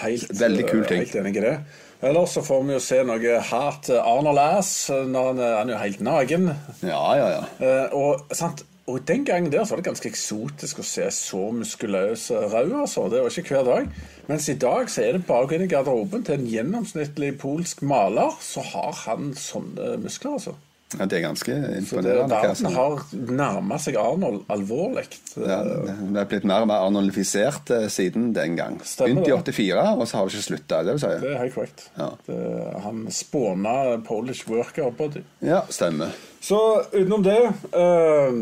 [0.04, 1.06] Helt, Veldig kul ting.
[1.06, 1.58] Helt enig i det.
[2.06, 5.80] Ellers så får vi jo se noe hardt Arnold Ass når han, han er jo
[5.82, 6.52] helt naken.
[6.86, 7.45] Ja, ja, ja.
[7.58, 8.62] Eh, og, sant?
[8.88, 12.71] Og den gangen der så var det ganske eksotisk å se så muskuløse rød.
[12.86, 13.10] Altså.
[13.12, 13.89] Det var ikke hver dag.
[14.30, 17.34] Mens i dag så er det bare å gå inn i garderoben til en gjennomsnittlig
[17.41, 20.54] polsk maler, så har han sånne muskler, altså.
[20.93, 22.39] ja det er ganske imponerende.
[22.56, 23.04] Så verden har
[23.41, 25.04] nærma seg Arnold alvorlig.
[25.36, 28.80] Ja, det er blitt mer og mer anonyfisert eh, siden den gang.
[28.80, 29.41] Begynte i det.
[29.52, 30.82] 84, og så har vi ikke slutta.
[30.88, 31.12] Det vil si.
[31.26, 31.86] Det er helt korrekt.
[32.00, 32.10] Ja.
[32.32, 32.39] Det,
[32.88, 35.28] han spåna Polish worker body.
[35.43, 36.15] Ja, stemmer.
[36.41, 36.58] Så
[36.93, 37.39] utenom det
[37.73, 38.36] øh,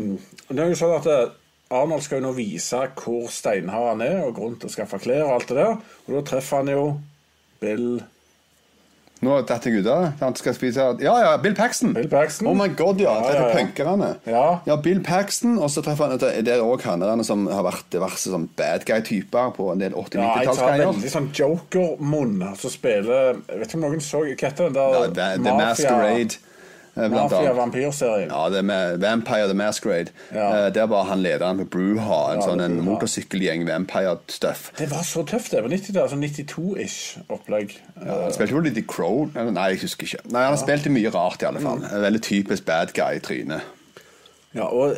[0.48, 1.34] Det er jo sånn at eh,
[1.74, 5.24] Arnold skal jo nå vise hvor steinhard han er, og grunn til å skaffe klær
[5.26, 5.80] og alt det der.
[6.06, 6.84] Og da treffer han jo
[7.62, 7.88] Bill
[9.24, 10.10] Nå datt jeg ut av.
[10.20, 11.94] Han skal spise Ja, ja, Bill Paxton.
[11.96, 12.50] Bill Paxton.
[12.50, 13.14] Oh my god, ja.
[13.24, 13.54] Ja, ja, ja.
[13.56, 14.10] punkerne.
[14.28, 14.76] Ja.
[14.84, 18.44] Bill Paxton, og så treffer han Det er òg han som har vært diverse sånn
[18.60, 20.90] bad guy-typer på en del Ja, jeg tar 80-90-tallsgreier.
[20.92, 24.98] veldig sånn joker-munn som spiller Jeg vet ikke om noen så Hva heter den der
[24.98, 26.42] Ja, The, The Masquerade.
[26.96, 27.08] Eh.
[27.12, 28.30] Mafia-vampyrserien.
[28.30, 30.12] Ja, det med Vampire the Masquerade.
[30.34, 30.66] Ja.
[30.66, 34.72] Eh, Der var han lederen på Bruha, en Ja, sånn en motorsykkelgjeng, vampire-stuff.
[34.78, 35.62] Det var så tøft, det.
[35.62, 36.10] På 90-tallet.
[36.10, 37.76] Sånn 92-ish opplegg.
[38.00, 40.24] Ja, han spilte jo litt i Crow Nei, jeg husker ikke.
[40.30, 41.78] Nei, Han har spilt mye rart, i alle fall.
[41.84, 42.02] Mm.
[42.08, 43.72] Veldig typisk bad guy i trynet.
[44.56, 44.96] Ja, og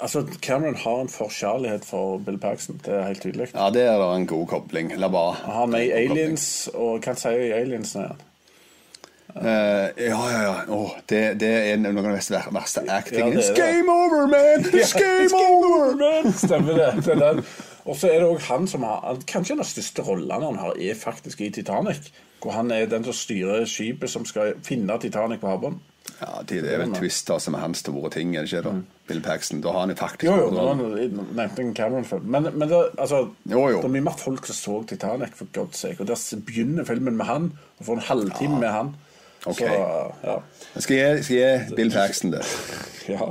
[0.00, 2.80] altså, Cameron har en forkjærlighet for Bill Paxton.
[2.84, 3.48] Det er helt tydelig.
[3.54, 4.92] Ja, det er en god kobling.
[5.00, 8.24] La bare Han er med i Aliens, og hva sier Aliens nå igjen?
[9.36, 10.54] Eh, ja, ja, ja.
[10.72, 13.36] Oh, det, det er noen av de verste, verste actingene.
[13.36, 14.64] Ja, It's game over, man!
[14.72, 15.92] It's game over!
[16.00, 16.32] man!
[16.32, 17.18] Stemmer det.
[17.20, 17.44] det.
[17.88, 20.96] Og så er det òg han som har Kanskje den største rollen han har, er
[20.98, 22.10] faktisk i Titanic.
[22.42, 25.80] Hvor han er den som styrer skipet som skal finne Titanic på havbunnen.
[26.18, 28.72] Ja, det det er vel Twister som er hans store ting, er det ikke da?
[29.10, 29.60] Bill Paxton.
[29.62, 30.38] Da har han jo faktisk Mm.
[30.38, 32.22] Jo, jo, nå nevnte jeg Cameron før.
[32.24, 33.82] Men, men det, altså, Jo, jo.
[33.82, 36.00] det er mye mer folk som så Titanic, for God's sake.
[36.00, 38.94] Og der begynner filmen med han, og får en halvtime med han.
[39.48, 39.60] Ok.
[39.64, 39.74] Så,
[40.24, 40.38] ja.
[40.74, 42.46] Jeg skal gi, gi Bill Paxton det.
[43.08, 43.30] Ja.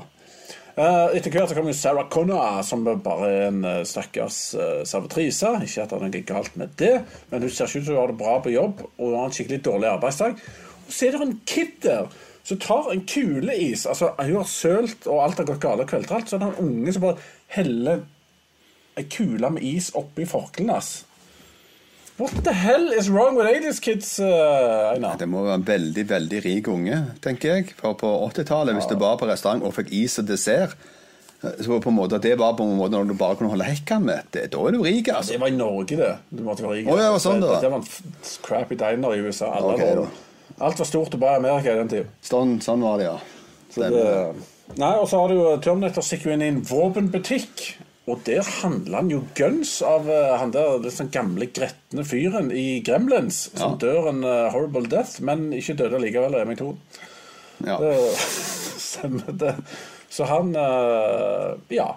[0.78, 5.50] Eh, etter hvert så kommer Sarah Connor, som bare er en uh, stakkars uh, servitrise.
[5.66, 6.94] Ikke at det er noe galt med det,
[7.32, 9.34] men hun ser ikke ut til å gjøre det bra på jobb og har en
[9.38, 10.38] skikkelig dårlig arbeidsdag.
[10.86, 12.12] Og så er det en kid der
[12.48, 13.88] som tar en kuleis.
[13.90, 16.30] Altså, hun har sølt, og alt har gått galt og kvelter alt.
[16.30, 17.26] Så er det en unge som bare
[17.58, 18.06] heller
[18.98, 20.92] ei kule med is oppi forkleet hans.
[22.18, 24.98] What the hell is wrong with 80's kids, uh?
[25.20, 27.74] Det må være en veldig, veldig rik unge, tenker jeg.
[27.78, 30.74] For på 80-tallet, hvis du var på restaurant og fikk is og dessert,
[31.44, 33.68] så på en måte at det var på en måte når du bare kunne holde
[33.70, 35.36] hekken med, det, da er du rik, altså.
[35.36, 36.10] Det var i Norge, det.
[36.34, 36.90] Du måtte være rik.
[36.90, 37.62] Oh, ja, sånn det var.
[37.62, 39.52] det var en crappy diner i USA.
[39.60, 40.24] Alle Ok, var-
[40.58, 42.10] Alt var stort og bra i Amerika i den tida.
[42.26, 43.18] Sånn, sånn var det, ja.
[43.70, 47.76] Så det- Nei, og så har du jo Terminator stikker jo inn i en våpenbutikk.
[48.08, 52.54] Og der handler han jo guns av uh, han der litt sånn gamle, gretne fyren
[52.56, 53.50] i Gremlins.
[53.54, 53.82] Som Ja.
[53.84, 56.38] dør en uh, horrible death, men ikke døde likevel.
[56.48, 56.74] meg to.
[57.66, 57.78] ja.
[57.84, 57.96] Det
[58.88, 59.56] Stemmer det.
[60.10, 61.96] Så han uh, Ja.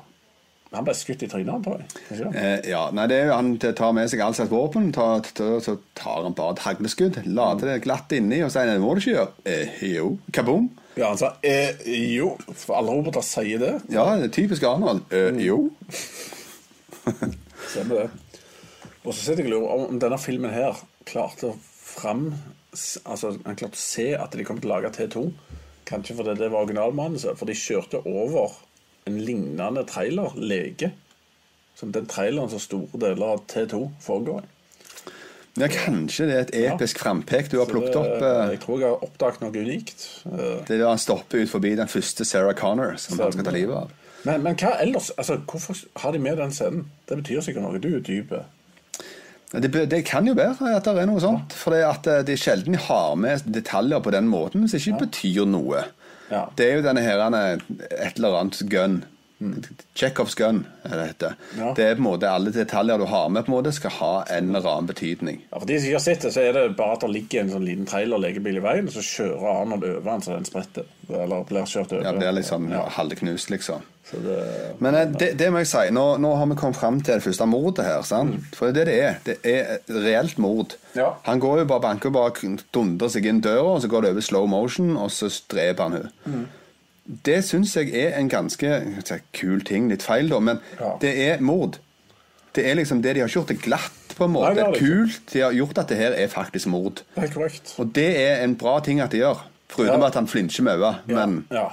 [0.71, 2.27] Han ble skutt i trynet, tror jeg.
[2.31, 5.57] Eh, ja, nei, det er jo Han tar med seg all slags våpen, tar, tar,
[5.65, 9.01] så tar han bare et hagleskudd, lader det glatt inni og sier det må du
[9.03, 9.33] ikke gjøre.
[9.51, 10.69] Eh, jo, kaboom.
[11.01, 11.79] Ja, han sa eh,
[12.13, 12.35] jo.
[12.53, 13.73] For alle roboter sier det.
[13.95, 15.07] Ja, det er typisk Arnold.
[15.17, 15.71] Eh, jo.
[17.71, 18.09] Stemmer det.
[19.01, 20.77] Og så sitter jeg og lurer om- denne filmen her
[21.09, 22.33] klarte fram
[22.71, 25.25] Altså, han klarte å se at de kom til å lage T2.
[25.89, 27.35] Kanskje fordi det var originalmanuset.
[27.37, 28.53] For de kjørte over
[29.11, 30.93] en lignende trailer, Lege.
[31.75, 34.51] Som den traileren som store deler av T2 foregår i.
[35.59, 38.23] Ja, kanskje det er et episk frampek du har plukket opp.
[38.23, 40.05] eh, Jeg tror jeg har oppdaget noe unikt.
[40.31, 43.45] Eh, Det er da han stopper ut forbi den første Sarah Connor som han skal
[43.45, 43.91] ta livet av.
[44.25, 45.11] Men, men hva ellers?
[45.19, 46.87] Altså, Hvorfor har de med den scenen?
[47.09, 47.79] Det betyr sikkert noe.
[47.81, 48.33] Du er dyp.
[49.51, 51.53] Det, det kan jo være at det er noe sånt.
[51.59, 55.01] For det, at de er sjelden de har med detaljer på den måten som ikke
[55.09, 55.83] betyr noe.
[56.31, 56.45] Ja.
[56.55, 57.19] Det er jo denne her,
[57.91, 59.01] et eller annet gun
[59.97, 61.37] Chekhovs gun, er det heter.
[61.57, 61.71] Ja.
[61.77, 64.11] Det er på en måte alle detaljer du har med, på en måte skal ha
[64.37, 65.39] en eller annen betydning.
[65.51, 67.41] Ja, for de som ikke har sett det, så er det bare at det ligger
[67.47, 70.85] en sånn liten trailer-legebil i veien, og så kjører Arnold over han så den spretter.
[71.11, 72.05] Eller blir kjørt over.
[72.07, 73.83] Ja, det er liksom Ja, halvknust, liksom.
[74.11, 74.37] så det,
[74.79, 77.25] Men eh, det, det må jeg si, nå, nå har vi kommet fram til det
[77.25, 78.03] første mordet her.
[78.07, 78.45] sant?
[78.55, 79.19] For det er det det er.
[79.25, 80.77] Det er et reelt mord.
[80.93, 81.01] Mm.
[81.01, 81.09] Ja.
[81.27, 82.39] Han går jo bare banker bak,
[82.75, 85.99] dundrer seg inn døra, og så går det over slow motion, og så dreper han
[85.99, 86.11] henne.
[86.27, 86.49] Mm.
[87.25, 89.89] Det syns jeg er en ganske si, kul ting.
[89.91, 90.97] Litt feil, da, men Ja.
[91.01, 91.79] det er mord.
[92.55, 94.55] Det er liksom det de har gjort det glatt, på en Nei, måte.
[94.55, 94.75] det har.
[94.75, 95.21] Kult.
[95.33, 97.03] De har gjort at det her er faktisk mord.
[97.15, 97.75] det er korrekt.
[97.79, 99.39] Og det er en bra ting at de gjør.
[99.69, 100.07] Foruten Ja.
[100.07, 100.99] at han flinsjer med øynene.
[101.07, 101.69] Men ja.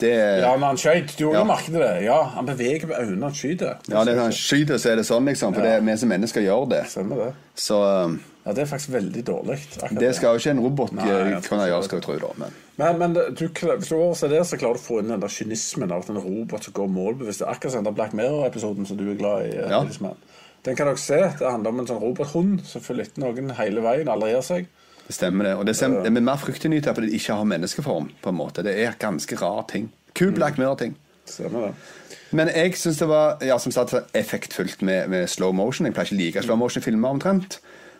[0.00, 1.16] det er ja, men han skøyt.
[1.18, 1.38] du Ja.
[1.38, 1.44] ja.
[1.44, 2.02] merket det.
[2.04, 3.76] Ja, han beveger med øynene han skyter.
[3.88, 5.54] Ja, det er han skyter, så er det sånn, liksom.
[5.54, 5.76] For Ja.
[5.76, 6.86] det, vi som mennesker gjør det.
[6.88, 7.34] Stemmer det.
[7.54, 9.58] Så um, Ja, det er faktisk veldig dårlig.
[10.00, 12.18] det skal jo ikke en robot Nei, eh, kunne gjøre, skal jeg tro.
[12.18, 15.08] da, men Men, men du, hvis du overser det, så klarer du å få inn
[15.10, 17.42] den der kynismen av at en robot som går målbevisst.
[17.42, 19.56] Akkurat som den Black Mirror-episoden som du er glad i.
[19.58, 19.80] eh, Ja.
[20.66, 21.18] Den kan dere se.
[21.38, 24.08] Det handler om en sånn robothund som følger etter noen hele veien.
[24.08, 24.66] Aldri gir seg.
[25.08, 25.54] det stemmer, det.
[25.56, 28.08] Og det, stemmer, det er mer fryktinngytende fordi det ikke har menneskeform.
[28.22, 28.62] på en måte.
[28.62, 29.90] Det er ganske rar ting.
[30.14, 30.94] Kul Black Mirror-ting.
[31.26, 31.74] Stemmer det.
[32.30, 35.86] Men jeg syns det var ja, som sagt, effektfullt med, med slow motion.
[35.86, 37.58] Jeg pleier ikke å like slow motion-filmer omtrent.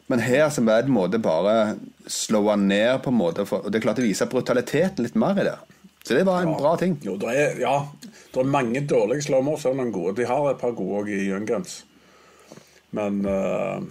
[0.09, 1.77] Men her så er det en måte bare
[2.09, 3.44] slå han ned, på en måte.
[3.49, 5.59] For, og det klarte å vise brutaliteten litt mer i det.
[6.05, 6.97] Så det var en bra ting.
[7.05, 7.83] Jo, det er, ja,
[8.33, 10.16] det er mange dårlige er det noen gode.
[10.16, 11.83] De har et par gode òg i Young Guns.
[12.97, 13.85] Men uh,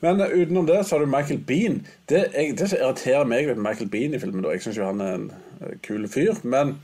[0.00, 1.86] Men utenom det så har du Michael Bean.
[2.08, 4.88] Det, jeg, det som irriterer meg med Michael Bean i filmen, da Jeg syns jo
[4.88, 6.76] han er en eh, kul fyr, men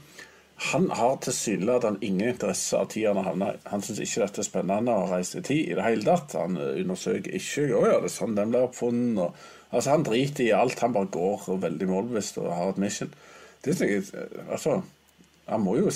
[0.63, 3.63] han har tilsynelatende ingen interesse av tida han havner i.
[3.73, 6.37] Han syns ikke dette er spennende å reise i tid i det hele tatt.
[6.39, 9.19] Han eh, undersøker ikke Å ja, det er sånn den blir oppfunnet.
[9.25, 10.79] Og, altså, han driter i alt.
[10.85, 13.11] Han bare går veldig målbevisst og har et mission.
[13.65, 14.79] Det synes jeg, eh, altså,
[15.51, 15.91] han må jo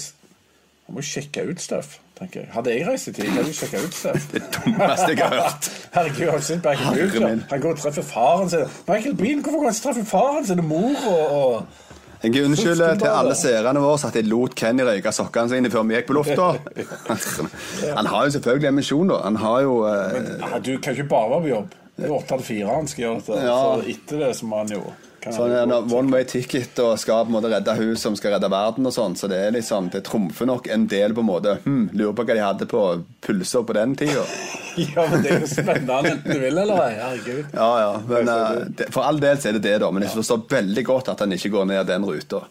[0.87, 2.51] han må sjekke ut stuff, tenker jeg.
[2.55, 4.27] Hadde jeg reist i tid, hadde jeg sjekka ut stuff.
[4.33, 5.71] Det dummeste jeg har hørt.
[5.97, 7.43] Herregud, han sitter bare Michael min.
[7.51, 8.71] Han går og treffer faren sin.
[8.87, 11.86] Michael Bean, hvorfor går han og treffer faren sin og mor og, og
[12.27, 15.95] Jeg unnskylder til alle seerne våre at jeg lot Kenny røyke sokkene sine før vi
[15.95, 16.49] gikk på lufta.
[17.99, 19.21] Han har jo selvfølgelig en misjon, da.
[19.29, 21.77] Han har jo eh, Men, Du kan ikke bare være på jobb.
[21.97, 23.43] Det er åtte til fire han skal gjøre dette.
[23.47, 23.57] Ja.
[23.57, 24.83] Så etter det så må han jo
[25.35, 28.51] Sånn det one way ticket og skal på en måte redde hun som skal redde
[28.53, 29.17] verden og sånn.
[29.19, 31.57] Så det er liksom, det trumfer nok en del på en måte.
[31.65, 32.85] Hm, lurer på hva de hadde på
[33.27, 34.27] pulser på den tida.
[34.77, 36.97] Ja, men det er jo spennende enten du vil eller ei.
[36.99, 37.55] Herregud.
[37.57, 37.93] Ja, ja.
[38.11, 39.89] Men uh, det, for all del så er det det, da.
[39.89, 42.43] Men jeg forstår veldig godt at han ikke går ned den ruta.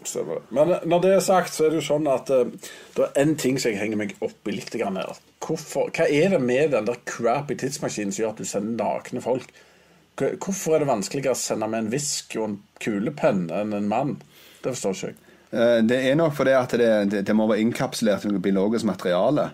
[0.50, 3.22] Men eh, når det er sagt, så er det jo sånn at uh, det er
[3.22, 5.14] en ting som jeg henger meg opp i litt grann her.
[5.46, 9.22] Hvorfor, hva er det med den der crappy tidsmaskinen som gjør at du sender nakne
[9.22, 9.54] folk?
[10.16, 14.16] Hvorfor er det vanskeligere å sende med en visk og en kulepenn enn en mann?
[14.64, 15.18] Det forstår ikke jeg.
[15.52, 18.88] Eh, Det er nok fordi at det, det, det må være innkapsulert i noe biologisk
[18.88, 19.50] materiale.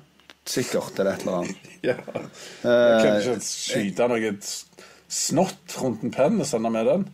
[0.47, 1.57] Sikkert, eller et eller annet.
[1.81, 1.95] Ja.
[2.61, 4.29] Jeg kan ikke skyte noe
[5.11, 7.07] snott rundt en penn og sende med den.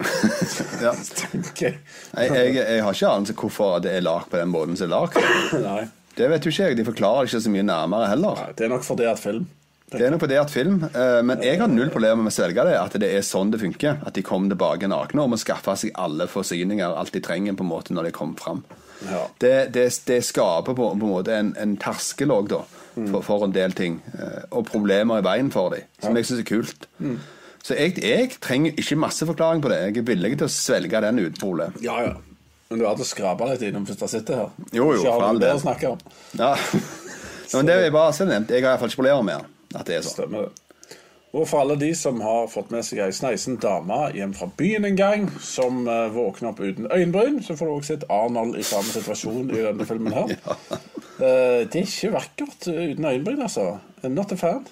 [0.84, 0.94] Ja.
[1.50, 1.74] Okay.
[2.16, 4.96] Jeg, jeg, jeg har ikke anelse hvorfor det er lagd på den måten som det
[4.96, 5.92] er lagd.
[6.16, 6.76] Det vet jo ikke jeg.
[6.80, 8.40] De forklarer ikke så mye nærmere heller.
[8.40, 9.44] Nei, det er nok fordi at film
[9.90, 12.34] Det er nok på det at film, eh, men jeg har null problemer med å
[12.34, 12.74] svelge det.
[12.80, 14.00] At det er sånn det funker.
[14.08, 17.62] At de kommer tilbake nakne og må skaffe seg alle forsyninger, alt de trenger på
[17.62, 18.64] en måte når de kommer fram.
[19.06, 19.22] Ja.
[19.38, 22.62] Det, det, det skaper på, på en måte en, en terskel òg, da,
[22.96, 24.00] for, for en del ting.
[24.18, 26.88] eh, Og problemer i veien for dem, som jeg syns er kult.
[27.66, 29.80] Så jeg, jeg trenger ikke masse forklaring på det.
[29.88, 31.78] Jeg er villig til å svelge den uten problem.
[31.82, 32.16] Ja, ja.
[32.70, 34.54] Men du har hatt å skrape litt innom først du sitter her.
[34.74, 35.62] Jo, jo, for all del.
[36.38, 36.56] Ja.
[37.46, 38.50] Ja, men det er bare så nevnt.
[38.50, 40.20] Jeg har iallfall ikke problemer med at det er sånn.
[40.20, 40.66] Stemmer det.
[41.36, 44.86] Og for alle de som har fått med seg ei sneisen dame hjem fra byen
[44.88, 48.64] en gang, som uh, våkner opp uten øyenbryn, så får du også sett Arnold i
[48.64, 50.36] samme situasjon i denne filmen her.
[51.16, 53.62] Eh, det er ikke vakkert uh, uten øyenbryn, altså.
[54.04, 54.66] Not a fan.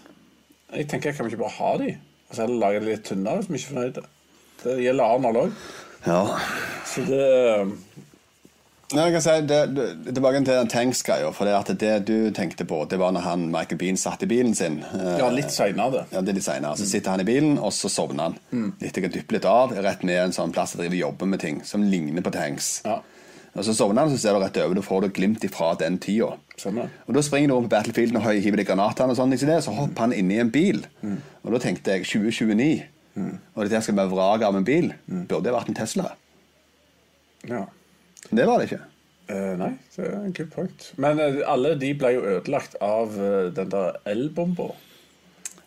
[0.77, 1.87] Jeg tenker, jeg kan ikke bare ha de?
[2.29, 4.03] Og så heller lage de litt tynnere hvis vi ikke er fornøyde.
[4.61, 5.55] Det gjelder Arnold òg.
[6.05, 6.21] Ja.
[6.85, 7.25] Så det
[8.93, 11.31] Ja, jeg kan si, det, det, Tilbake til den Tanks-greia.
[11.35, 14.29] For det, at det du tenkte på, det var når han, Michael Bean satt i
[14.31, 14.83] bilen sin.
[14.93, 16.05] Ja, litt seinere.
[16.13, 16.77] Ja, det er litt senere.
[16.79, 18.39] Så sitter han i bilen, og så sovner han.
[18.53, 18.69] Mm.
[18.83, 21.85] Litt dypper litt av, rett ned en sånn plass der de jobber med ting som
[21.89, 22.77] ligner på tanks.
[22.85, 23.01] Ja.
[23.55, 26.01] Og så sovner han, så ser du rett over, da får du glimt ifra den
[26.03, 26.33] tida.
[26.59, 26.91] Stemmer.
[27.07, 29.75] Og da springer du rundt på battlefielden og hiver de granatene og sånn, det, så
[29.75, 30.83] hopper han inn i en bil.
[31.07, 31.21] Mm.
[31.45, 32.75] Og da tenkte jeg 2029,
[33.55, 34.91] og dette skal være vraket av en bil.
[35.07, 35.25] Mm.
[35.31, 36.13] Burde det vært en Tesla?
[37.47, 37.65] ja.
[38.31, 38.81] Det var det ikke.
[39.25, 40.91] Uh, nei, det er en good point.
[41.01, 44.75] Men uh, alle de ble jo ødelagt av uh, den der elbomba.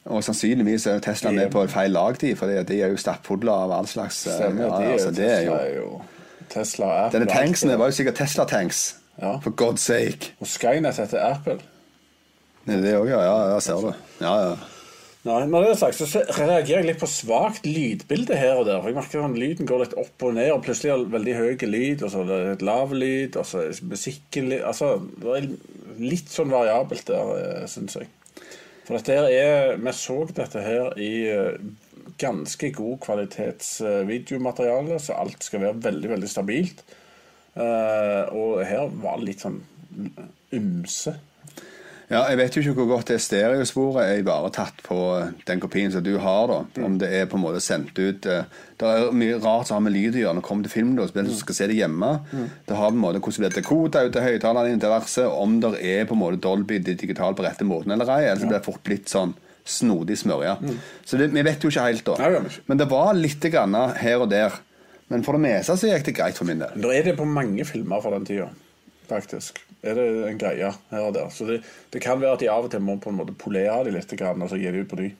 [0.08, 3.74] Og sannsynligvis er jo Tesla med på feil lagtid, for de er jo stappfulle av
[3.76, 5.90] all slags Stemmer, ja, de altså, det er jo Tesla jo
[6.48, 8.86] Tesla og Apple Denne tanksene var jo sikkert Tesla-tanks.
[9.18, 9.34] Ja.
[9.44, 10.32] For God's sake.
[10.40, 11.58] Og Skynet heter Apple.
[12.68, 13.20] Det òg, ja?
[13.24, 13.94] Ja, ja, ser du.
[14.22, 14.56] Ja, ja.
[15.28, 18.80] Nei, når det sagt, så reagerer jeg litt på svakt lydbilde her og der.
[18.80, 21.34] For jeg merker at lyden går litt opp og ned, og plutselig er det veldig
[21.36, 24.94] høy lyd, og så er det et lav lyd, og så er musikken litt Altså,
[25.20, 25.50] det er
[26.00, 28.08] litt sånn variabelt der, syns jeg.
[28.88, 31.60] For dette her er Vi så dette her i eh,
[32.22, 36.86] ganske god kvalitets eh, videomateriale, så alt skal være veldig, veldig stabilt.
[37.58, 39.60] Eh, og her var det litt sånn
[40.56, 41.18] ymse.
[42.08, 45.92] Ja, Jeg vet jo ikke hvor godt det stereosporet er ivaretatt på eh, den kopien
[45.92, 46.48] som du har.
[46.48, 48.46] da Om det er på en måte sendt ut eh,
[48.80, 50.94] Det er mye rart som har med lyd å gjøre når det kommer til film.
[50.96, 52.12] da Spesielt hvis du skal se det hjemme.
[52.70, 55.28] Det har på en måte hvordan det blir dekoda ut til høyttalerne inn til verset,
[55.28, 58.22] om det er på en måte Dolby digital på rette måten eller ei.
[58.30, 59.36] Eller så blir det fort litt sånn
[59.68, 60.56] snodig smørja.
[61.04, 62.16] Så det, vi vet jo ikke helt, da.
[62.24, 62.64] Nei, ikke.
[62.72, 64.56] Men det var litt grann her og der.
[65.12, 66.72] Men for det meste så gikk det greit for min del.
[66.84, 68.48] Da er det på mange filmer fra den tida,
[69.12, 69.60] faktisk.
[69.84, 71.30] Er det en greie her og der.
[71.30, 71.62] Så det,
[71.94, 74.14] det kan være at de av og til må på en måte polere de litt,
[74.22, 75.12] og så gi de ut på ny.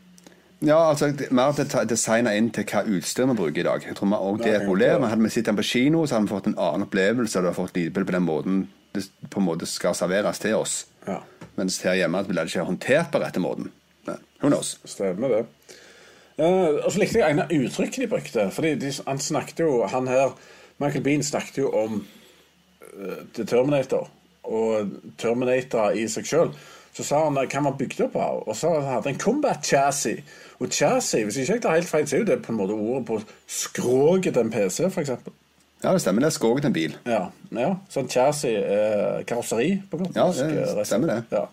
[0.66, 3.86] Ja, altså mer det- designa inn til hva utstyr vi bruker i dag.
[3.86, 5.04] Jeg tror vi også det er et problem.
[5.04, 7.40] Hadde vi sett den på kino, så hadde vi fått en annen opplevelse.
[7.40, 10.88] Du har fått lydbilde på den måten det på en måte skal serveres til oss.
[11.08, 11.20] Ja,
[11.58, 13.72] Mens her hjemme ville det ikke håndtert på rette måten.
[14.06, 14.80] Men, who knows?
[14.86, 15.46] stemmer det.
[16.38, 18.50] Eh, og så likte jeg en av uttrykkene de brukte.
[18.54, 20.36] Fordi de, han snakket jo, han her,
[20.78, 24.10] Michael Bean snakket jo om uh, The Terminator.
[24.48, 26.52] Og Terminator i seg sjøl.
[26.98, 28.40] Så sa han hva han var bygd opp av.
[28.48, 30.24] Og så hadde han en combat chassis.
[30.58, 32.78] Og chassis, hvis ikke jeg tar helt feil, så er jo det på en måte
[32.78, 35.14] ordet på skroget til en PC, f.eks.
[35.84, 36.26] Ja, det stemmer.
[36.26, 36.98] Det er skroget til en bil.
[37.06, 37.70] Ja, ja.
[37.94, 41.20] Sånn chassis er karosseri på godt Ja, det eh, stemmer det.
[41.38, 41.46] Ja.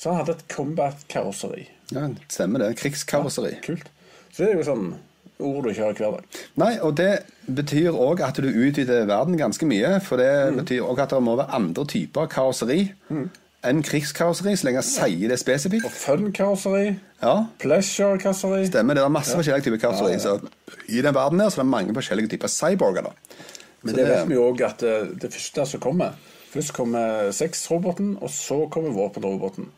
[0.00, 1.66] Så han hadde et combat-karosseri.
[1.92, 2.72] Ja, det stemmer det.
[2.80, 3.58] Krigskarosseri.
[3.66, 3.92] Kult.
[4.32, 4.94] Så det er jo sånn
[5.42, 6.40] ord du ikke har hver dag.
[6.62, 7.10] Nei, og det
[7.46, 9.96] betyr òg at du utvider verden ganske mye.
[10.04, 12.84] For det betyr òg at det må være andre typer karosseri
[13.62, 15.84] enn krigskaoseri, så lenge jeg sier det spesifikt.
[15.86, 16.96] Og fun-kaoseri.
[17.22, 18.66] Ja, Pleasure-kaoseri.
[18.66, 18.98] Stemmer.
[18.98, 20.18] Det er masse forskjellige typer karosseri.
[20.18, 20.38] Så
[20.90, 23.06] i den verden her så er det mange forskjellige typer cyborger.
[23.06, 23.12] da.
[23.82, 26.18] Men det, det vet vi jo òg at det, det første som kommer
[26.52, 29.70] Først kommer sexroboten, og så kommer våpenroboten.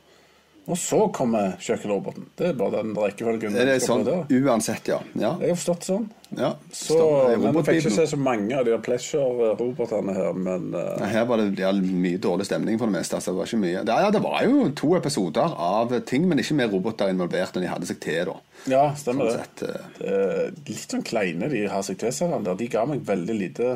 [0.64, 2.30] Og så kommer kjøkkenroboten.
[2.38, 3.52] Det er bare den rekkefølgen.
[3.52, 4.96] Det er det sånn uansett, ja.
[5.12, 5.34] ja.
[5.42, 6.06] Jeg har forstått sånn.
[6.38, 6.54] ja.
[6.72, 6.96] Så,
[7.36, 10.94] men jeg fikk ikke se så mange av de pleasure-robotene her, men uh...
[11.02, 13.20] Nei, Her var det ja, mye dårlig stemning for det meste.
[13.20, 13.84] Altså, det var ikke mye.
[13.84, 17.66] Det, ja, det var jo to episoder av ting, men ikke mer roboter involvert enn
[17.66, 18.32] de hadde seg til.
[18.32, 18.38] da.
[18.72, 19.44] Ja, stemmer Sånn det.
[19.44, 20.46] sett, uh...
[20.64, 22.32] det litt sånn kleine de har seg til seg.
[22.32, 22.56] den der.
[22.56, 23.74] De ga meg veldig lite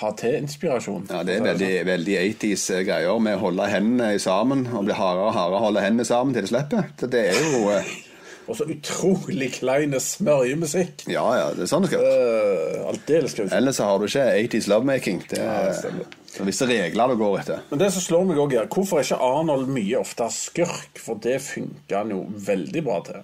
[0.00, 1.08] ha-til-inspirasjon.
[1.10, 5.28] Ja, Det er veldig, veldig 80s greier med å holde hendene sammen og bli hardere
[5.28, 6.88] og hardere holde hendene sammen til det slipper.
[7.02, 7.92] Det er jo eh,
[8.50, 11.04] Og så utrolig kleine smørjemusikk.
[11.06, 12.02] Ja, ja, det er sånn det skal.
[12.02, 13.52] Uh, Aldeles kult.
[13.54, 15.20] Ellers så har du ikke 80s lovemaking.
[15.30, 16.00] Det Ja, er
[16.32, 17.62] det visse regler du går etter.
[17.70, 20.98] Men det som slår meg også her, hvorfor er ikke Arnold mye ofte skurk?
[20.98, 23.22] For det funker han jo veldig bra til.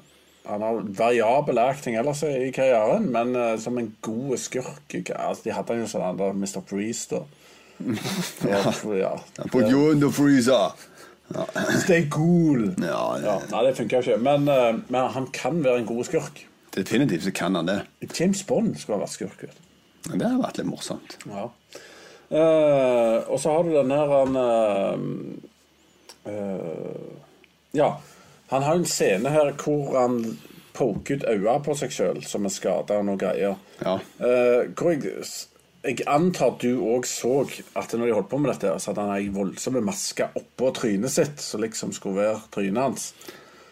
[0.49, 5.53] Han har variabel acting ellers i karrieren, men uh, som en god skurk altså, De
[5.53, 6.63] hadde han jo sånn der Mr.
[6.65, 7.25] Priest da.
[8.49, 8.63] ja.
[8.97, 9.13] ja.
[9.53, 10.73] Put you in the freezer!
[11.83, 12.71] Stay cool!
[12.81, 14.17] Ja, Ja, nei, det funker ikke.
[14.25, 16.47] Men, uh, men han kan være en god skurk.
[16.75, 17.81] definitivt så kan han det.
[18.21, 19.43] James Bond skulle ha vært skurk.
[19.43, 21.19] vet Det har vært litt morsomt.
[21.29, 21.49] Ja.
[22.29, 24.37] Uh, og så har du den her han
[26.29, 27.05] eh,
[27.77, 27.99] Ja.
[28.53, 30.23] Han har en scene her hvor han
[30.79, 33.59] poker ut øynene på seg sjøl som er skada og noe greier.
[33.83, 33.99] Ja.
[34.21, 35.25] Uh, hvor jeg,
[35.85, 37.43] jeg antar du òg så
[37.79, 41.15] at når de holdt på med dette, så hadde han ei voldsom maske oppå trynet
[41.15, 43.13] sitt, som liksom skulle være trynet hans.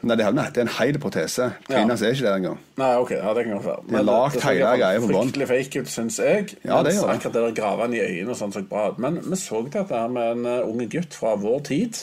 [0.07, 1.49] Nei, det er det er en hel protese.
[1.67, 2.59] Trynet hans er ikke der engang.
[2.79, 3.87] Nei, ok, ja, det kan godt være.
[3.95, 5.31] Men lagt det er hele iallfall greia på bånn.
[5.31, 6.51] Fryktelig fake ut, syns jeg.
[6.63, 7.17] Ja, det gjør det.
[7.17, 9.01] Akkurat det der gravene i øynene og sånn så bra ut.
[9.03, 12.03] Men vi så dette her med en uh, unge gutt fra vår tid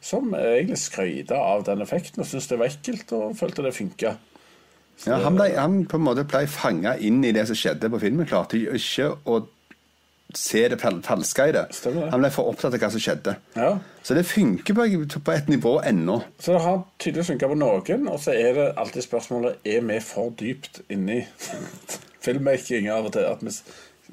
[0.00, 4.16] som egentlig skryta av den effekten og syntes det var ekkelt og følte det funka.
[5.06, 8.00] Ja, han, ble, han på en måte ble fanga inn i det som skjedde på
[8.02, 8.26] filmen.
[8.26, 9.38] Klarte ikke å
[10.34, 11.64] se det falske i det.
[12.12, 13.36] Han ble for opptatt av hva som skjedde.
[13.56, 13.70] Ja.
[14.04, 14.86] Så det funker på,
[15.24, 16.18] på et nivå ennå.
[16.42, 20.00] Så det har tydeligvis funka på noen, og så er det alltid spørsmålet er vi
[20.04, 21.22] for dypt inni
[22.24, 23.28] filmmaking av og til.
[23.30, 23.54] At vi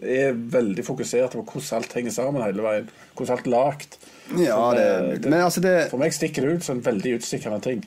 [0.02, 2.92] er veldig fokusert på hvordan alt henger sammen hele veien.
[3.16, 3.98] Hvordan alt lagt.
[4.34, 4.86] Ja, det,
[5.22, 7.84] det, men altså det, For meg stikker det ut som en veldig utstikkende ting.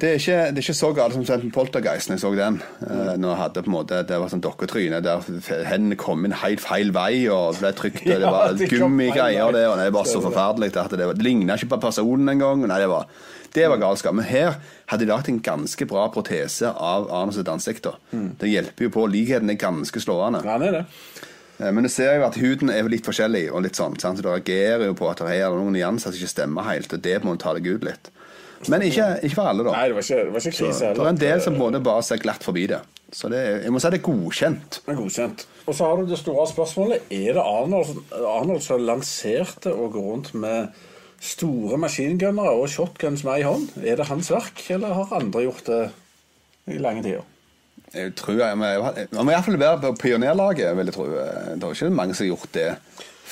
[0.00, 2.56] det, er ikke, det er ikke så galt som for Poltergeist når jeg så den.
[2.80, 3.20] Mm.
[3.20, 5.26] når jeg hadde på en måte, Det var sånn dokketryne der
[5.68, 8.00] hendene kom inn helt feil vei og ble trykt.
[8.06, 10.72] Og det Ja, var kom gummigreier det, og det var så forferdelig.
[10.72, 12.64] Det, Det, det ligna ikke på personen engang.
[12.64, 13.10] Nei, det var,
[13.52, 14.16] det var galskap.
[14.16, 14.56] Men her
[14.88, 17.90] hadde de lagd en ganske bra protese av Arne sitt ansikt.
[18.16, 18.30] Mm.
[18.40, 19.04] Det hjelper jo på.
[19.12, 20.40] Likheten er ganske slående.
[20.40, 20.86] Ja, han er det.
[21.62, 24.18] Eh, Men du ser jo at huden er litt forskjellig, og litt sånn, sant?
[24.18, 27.02] så du reagerer jo på at det er noen nyanser som ikke stemmer helt, og
[27.04, 28.10] det må du ta deg ut litt.
[28.70, 29.72] Men ikke, ikke for alle, da.
[29.74, 30.90] Nei, det var ikke, det var ikke Så krise.
[30.94, 32.78] det er en del som både bare ser glatt forbi det.
[33.12, 34.78] Så det jeg må si det er godkjent.
[34.86, 35.42] Det er godkjent.
[35.66, 37.02] Og så har du det store spørsmålet.
[37.10, 40.70] Er det Arnold, Arnold som lanserte å gå rundt med
[41.22, 43.68] store maskingunnere og shotguns med i hånd?
[43.82, 45.82] Er det hans verk, eller har andre gjort det
[46.72, 47.26] i lange tider?
[47.94, 48.56] Jeg tror jeg,
[49.12, 51.06] Man må iallfall være på pionerlaget, vil jeg tro.
[51.12, 52.68] Det er ikke mange som har gjort det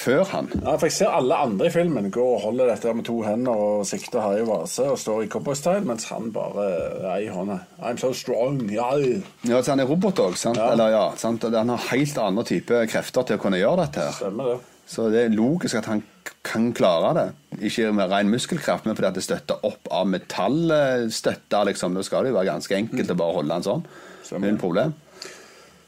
[0.01, 0.49] før han.
[0.65, 3.53] Ja, for Jeg ser alle andre i filmen gå og holde dette med to hender
[3.53, 6.67] og sikter i vase og står i cowboystyle, mens han bare
[7.13, 7.59] er i hånda.
[7.83, 9.21] I'm so strong, yeah.
[9.49, 10.57] Ja, så Han er robot òg, sant?
[10.57, 10.73] Ja.
[10.73, 11.45] Eller, ja, sant?
[11.45, 14.07] Han har helt andre typer krefter til å kunne gjøre dette.
[14.09, 14.61] her Stemmer det.
[14.91, 16.01] Så det er logisk at han
[16.43, 17.27] kan klare det.
[17.69, 21.61] Ikke med ren muskelkraft, men fordi at det støtter opp av metallstøtte.
[21.69, 21.95] Liksom.
[21.95, 23.85] Da skal det jo være ganske enkelt å bare holde han sånn.
[24.31, 24.53] Stemmer.
[24.55, 24.97] Uten problem.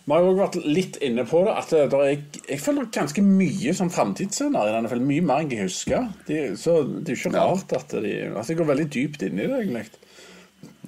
[0.03, 2.89] Vi har jo også vært litt inne på det, at det der er, jeg føler
[2.91, 5.07] ganske mye som framtidsscener i denne filmen.
[5.13, 6.09] Mye mer enn jeg husker.
[6.27, 9.39] De, så det er jo ikke rart at de altså Jeg går veldig dypt inn
[9.39, 9.85] i det, egentlig.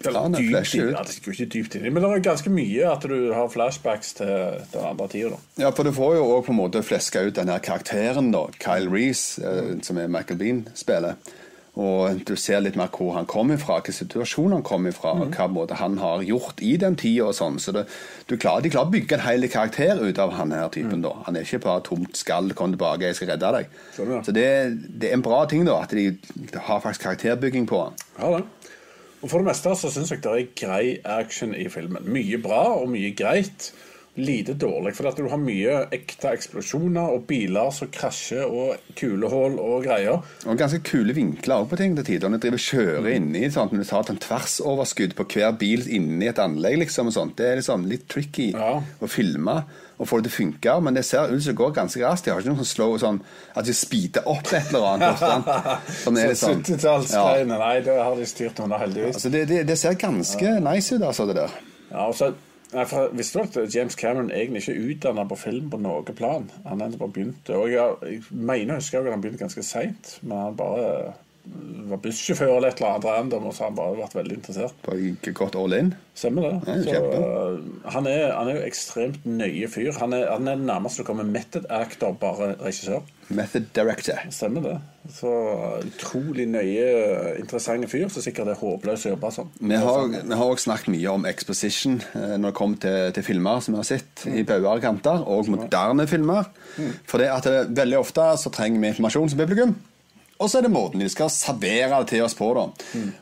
[0.02, 1.22] Eller Ja, det dypt inn-.
[1.24, 4.34] Går ikke dypt inn i, men det er ganske mye at du har flashbacks til
[4.74, 5.38] den andre tida.
[5.62, 8.48] Ja, for du får jo òg på en måte fleska ut den her karakteren, da.
[8.58, 11.14] Kyle Reece, eh, som er Michael Bean spiller.
[11.74, 15.34] Og du ser litt mer hvor han kommer fra, hvilken situasjon han kommer fra, og
[15.34, 17.58] hva måte han har gjort i den tida og sånn.
[17.58, 17.88] Så det,
[18.30, 21.16] du klarer, de klarer å bygge en hel karakter ut av han her typen, da.
[21.26, 23.74] Han er ikke bare tomt skall, kom tilbake, jeg skal redde deg.
[23.96, 24.20] Sånn, ja.
[24.22, 24.46] Så det,
[24.86, 26.12] det er en bra ting, da, at de
[26.54, 27.98] har faktisk karakterbygging på han.
[28.20, 28.70] Ja, det.
[29.24, 32.04] Og For det meste så syns jeg det er grei action i filmen.
[32.12, 33.70] Mye bra og mye greit.
[34.16, 34.92] Lite dårlig.
[34.94, 40.20] For at du har mye ekte eksplosjoner og biler som krasjer, og kulehull og greier.
[40.46, 42.30] Og ganske kule vinkler på ting til tider.
[42.30, 45.82] Når du driver kjører inni sånn, når du tar et sånn tversoverskudd på hver bil
[45.90, 48.76] inni et anlegg, liksom, det er liksom litt tricky Ja.
[49.02, 49.64] å filme
[49.98, 50.78] og få det til å funke.
[50.86, 52.24] Men det ser ut som det går ganske raskt.
[52.26, 53.20] De har ikke noe sånn slow sånn
[53.56, 55.26] at de speeder opp et eller annet.
[56.04, 59.18] Sånn er litt Så sånn 70-tallsgreiene, nei, det har de styrt unna, heldigvis.
[59.18, 61.50] Altså, det, det, det ser ganske nice ut, altså, det der.
[61.90, 62.30] Ja, og så
[62.74, 66.16] Nei, for Visste du at James Cameron egentlig ikke er utdanna på film på noe
[66.16, 66.48] plan?
[66.66, 67.50] Han har bare begynt.
[67.54, 70.88] Og jeg, jeg mener jeg husker at han begynte ganske seint, men han bare
[71.44, 74.76] var bussjåfør eller et eller annet random, og så har han bare vært veldig interessert.
[74.86, 75.90] Bare gått all in.
[76.16, 76.76] Stemmer det.
[76.88, 79.92] Ja, så, uh, han, er, han er jo ekstremt nøye fyr.
[80.00, 83.04] Han er, han er nærmest du kommer method actor, bare regissør.
[83.28, 84.20] Method director.
[84.30, 84.74] Stemmer det.
[85.14, 85.30] Så
[85.84, 86.84] utrolig nøye,
[87.40, 89.50] interessante fyr, så sikkert det er håpløst å jobbe som.
[89.60, 90.14] Vi har,
[90.46, 93.88] òg snakket mye om exposition eh, når det kommer til, til filmer som vi har
[93.88, 96.48] sett i bauger og kanter, og moderne filmer.
[97.08, 99.74] For det at det, veldig ofte så trenger vi informasjon som publikum.
[100.42, 102.48] Og så er det måten de skal servere det til oss på.
[102.56, 102.66] da.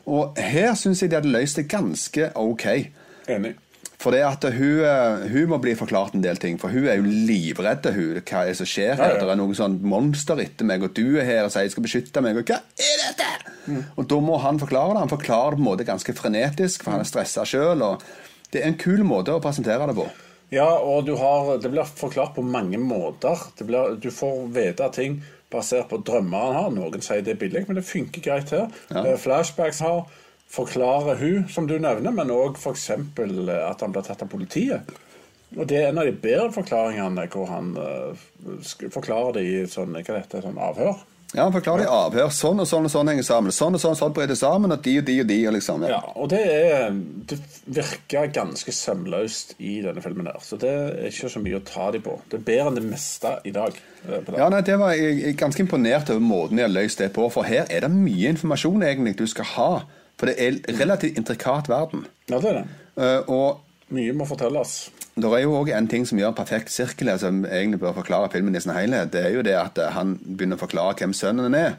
[0.09, 2.65] Og her syns jeg de hadde løst det ganske ok.
[3.31, 3.53] Enig.
[4.03, 6.57] For det at hun, eh, hun må bli forklart en del ting.
[6.59, 9.13] For hun er jo livredd hun, hva er det som skjer her.
[9.13, 9.21] Ja, ja.
[9.21, 11.87] Det er noen sånn monster etter meg, og du er her og sier jeg skal
[11.87, 12.41] beskytte meg.
[12.41, 13.29] Og hva er dette?
[13.95, 15.05] Og da må han forklare det.
[15.05, 17.85] Han forklarer det på en måte ganske frenetisk, for han er stressa sjøl.
[18.51, 20.09] Det er en kul måte å presentere det på.
[20.53, 23.39] Ja, og du har, det blir forklart på mange måter.
[23.57, 25.21] Det blir, du får vite ting
[25.53, 26.75] basert på drømmer han har.
[26.75, 28.67] Noen sier det er billig, men det funker greit her.
[28.89, 29.05] Ja.
[29.05, 30.03] Eh, Flashbacks har
[30.53, 32.89] forklarer hun, som du nevner, men òg f.eks.
[32.93, 34.93] at han blir tatt av politiet.
[35.53, 38.21] Og Det er en av de bedre forklaringene hvor han eh,
[38.93, 41.01] forklarer det i sånn, hva det sånn avhør.
[41.33, 42.29] Ja, han forklarer det i avhør.
[42.33, 43.53] Sånn og sånn og sånn henger sammen.
[43.53, 45.37] Sånn og sånn sånn bryter sammen, og de og de og de.
[45.49, 45.85] og liksom.
[45.89, 46.91] Ja, og det, er,
[47.29, 50.29] det virker ganske sømløst i denne filmen.
[50.29, 52.19] her Så det er ikke så mye å ta dem på.
[52.29, 53.81] Det er bedre enn det meste i dag.
[54.05, 54.29] eh.
[54.37, 57.25] Ja, nei, det var Jeg jeg ganske imponert over måten de har løst det på.
[57.33, 59.71] For her er det mye informasjon egentlig du skal ha.
[60.19, 62.05] For det er en relativt intrikat verden.
[62.29, 62.65] ja, det er det.
[62.95, 64.91] Uh, og Mye må fortelles.
[65.15, 68.31] det er jo òg en ting som gjør perfekt sirkel, her, som egentlig bør forklare
[68.33, 69.11] filmen i sin helhet.
[69.13, 71.75] Det er jo det at eh, han begynner å forklare hvem sønnen er.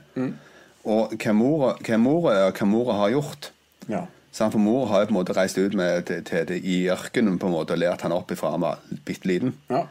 [0.84, 3.50] Og hvem mora, er, og hva mora har gjort.
[3.88, 4.04] Ja.
[4.34, 7.38] Så for mor har jo på en måte reist ut med, til, til, i ørkenen
[7.38, 9.54] på en måte og lært han opp ifra han var bitte liten.
[9.70, 9.86] ja.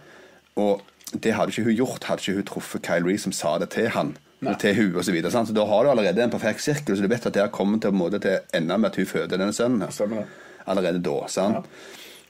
[0.55, 0.83] Og
[1.13, 3.87] det hadde ikke hun gjort, hadde ikke hun truffet Kyle Reese som sa det til
[3.93, 4.15] han.
[4.59, 5.49] Til hun og så, videre, sant?
[5.49, 7.81] så da har du allerede en perfekt sirkel, så du vet at det har kommet
[7.83, 9.85] til, på en måte, til enda med at hun føder denne sønnen.
[9.85, 9.93] her.
[9.95, 10.29] Stemmer.
[10.67, 11.17] Allerede da.
[11.27, 11.67] sant?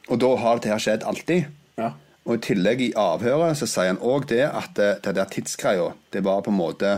[0.09, 1.49] Og da har dette skjedd alltid.
[1.79, 1.93] Ja.
[2.23, 5.91] Og i tillegg i avhøret så sier han òg det at det, det der tidsgreia,
[6.15, 6.97] det var på en måte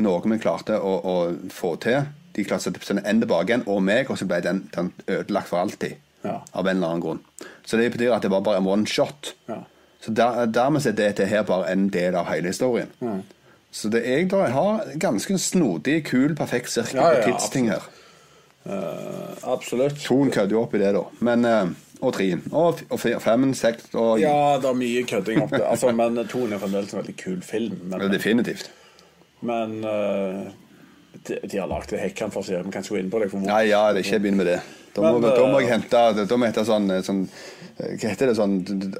[0.00, 1.16] noe vi klarte å, å
[1.54, 2.08] få til.
[2.34, 5.50] De klarte å sende en tilbake igjen, og meg, og så ble den, den ødelagt
[5.50, 5.98] for alltid.
[6.24, 6.40] Ja.
[6.52, 7.20] Av en eller annen grunn.
[7.64, 9.34] Så det betyr at det var bare en one shot.
[9.48, 9.62] Ja.
[10.00, 12.90] Så der, dermed er dette her bare en del av hele historien.
[13.70, 17.70] Så det er egentlig jeg har ganske snodig, kul, perfekt sirkel Ja, ja, på tidsting
[17.70, 17.86] her.
[18.66, 20.00] Uh, absolutt.
[20.04, 21.04] Ton kødder jo opp i det, da.
[21.24, 22.42] Men uh, Og treen.
[22.52, 25.62] Og, og femmen, seks og Ja, det er mye kødding opp det.
[25.68, 27.78] Altså, men toen er fremdeles en veldig kul film.
[27.92, 28.70] Ja, Men, Definitivt.
[29.40, 30.50] men uh,
[31.28, 32.64] de, de har lagd Hekkan for seg.
[32.64, 33.32] Vi kan ikke gå inn på det.
[33.44, 34.60] Nei, ja, det er ikke jeg begynner med det.
[34.94, 37.92] Da må, Men, da må jeg eh, hente Da må jeg hente sånn, sånn eh,
[37.94, 38.34] Hva heter det?
[38.38, 38.56] Sånn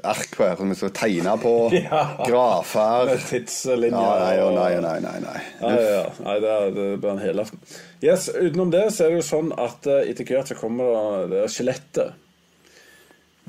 [0.07, 1.53] ark på her som vi skal tegne på.
[1.75, 2.01] Ja.
[2.23, 3.11] Grafer.
[3.11, 3.97] Med tidslinjer.
[3.97, 5.41] Ja, nei, nei, nei, nei, nei.
[5.59, 6.05] Ja, ja, ja.
[6.27, 7.61] Nei, det, er, det blir en helaften.
[8.01, 11.41] Yes, utenom det så er det jo sånn at eh, etter hvert så kommer det,
[11.41, 12.15] det skjelettet.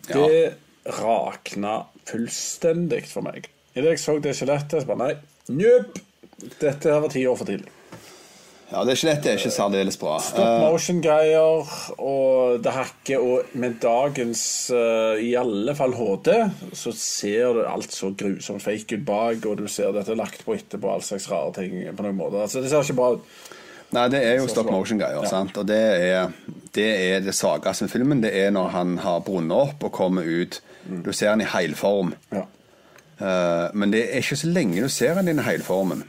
[0.08, 0.42] Det
[0.98, 1.76] rakna
[2.10, 3.46] fullstendig for meg.
[3.76, 5.12] Idet jeg så det skjelettet, så bare nei,
[5.54, 6.00] njup!
[6.58, 7.70] Dette her var ti år for tidlig.
[8.72, 10.14] Ja, det skjelettet er ikke særdeles bra.
[10.24, 16.30] Stop Eh, motion-greier, og det hakker, og med dagens eh, i alle fall HD,
[16.72, 20.56] så ser du alt så grusomt fake ut bak, og du ser dette lagt på
[20.56, 22.46] etterpå, all slags rare ting på noen måter.
[22.46, 23.28] Altså, det ser ikke bra ut.
[23.92, 25.20] Nei, det er jo stop motion-greier.
[25.20, 25.28] Ja.
[25.28, 25.58] sant?
[25.60, 26.32] Og det er,
[26.72, 28.24] det er det svakeste med filmen.
[28.24, 30.62] Det er når han har brunnet opp og kommer ut.
[30.86, 31.02] Mm.
[31.04, 32.14] Du ser han i heilform.
[32.32, 32.46] Ja.
[33.20, 36.06] Eh, men det er ikke så lenge du ser han i den heilformen.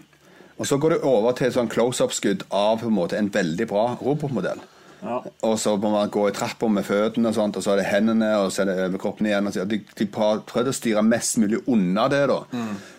[0.60, 3.98] Og så går det over til sånn close-up-skudd av på en måte en veldig bra
[4.02, 4.62] robotmodell.
[5.04, 5.18] Ja.
[5.44, 7.90] Og så må man gå i trappa med føttene, og sånt, og så er det
[7.90, 9.48] hendene og så er det overkroppen igjen.
[9.50, 12.22] Og så, de, de prøvde å styre mest mulig unna det.
[12.32, 12.38] da.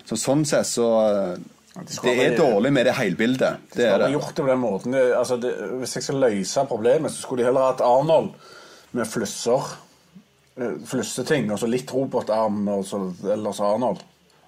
[0.05, 0.89] Så sånn sett så
[1.75, 1.87] Mm.
[2.05, 3.57] Det er dårlig med det helbildet.
[3.75, 4.13] Det er Hadde det.
[4.15, 5.51] gjort det på den måten altså det,
[5.81, 8.29] Hvis jeg skal løse problemet, så skulle de heller hatt Arnold
[8.93, 9.73] med flusser.
[10.57, 14.05] eh, Flusseting, og så litt robotarm, og så ellers Arnold.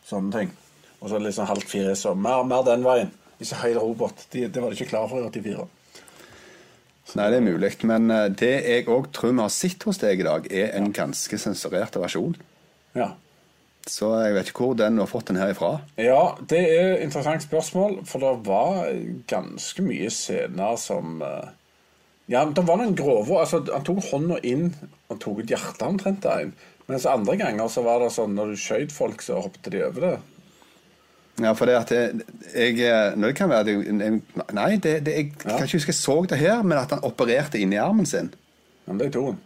[0.07, 0.53] Sånne ting.
[1.01, 3.13] Og så litt sånn halvt fire, så mer, mer den veien.
[3.37, 4.27] Ikke hele robot.
[4.33, 5.67] De, det var de ikke klar for i 84.
[7.17, 7.71] Nei, det er mulig.
[7.87, 10.91] Men eh, det jeg òg tror vi har sett hos deg i dag, er en
[10.95, 12.35] ganske sensurert versjon.
[12.97, 13.13] Ja.
[13.87, 15.77] Så jeg vet ikke hvor den har fått den her ifra.
[15.95, 18.89] ja, det er et interessant spørsmål, for det var
[19.31, 21.53] ganske mye scener som eh,
[22.27, 24.73] Ja, det var noen grove altså, Han tok hånda inn
[25.07, 26.57] og tok ut hjertet omtrent av en.
[26.91, 30.09] Mens andre ganger så var det sånn når du skjøt folk, så hoppet de over
[30.09, 30.17] det.
[31.43, 32.21] Ja, for det at jeg,
[32.55, 34.21] jeg eh, Nå det kan være at jeg, jeg
[34.57, 37.59] Nei, det, det, jeg kan ikke huske jeg så det her, men at han opererte
[37.61, 38.31] inni armen sin.
[38.87, 39.37] Ja, Men det er toen.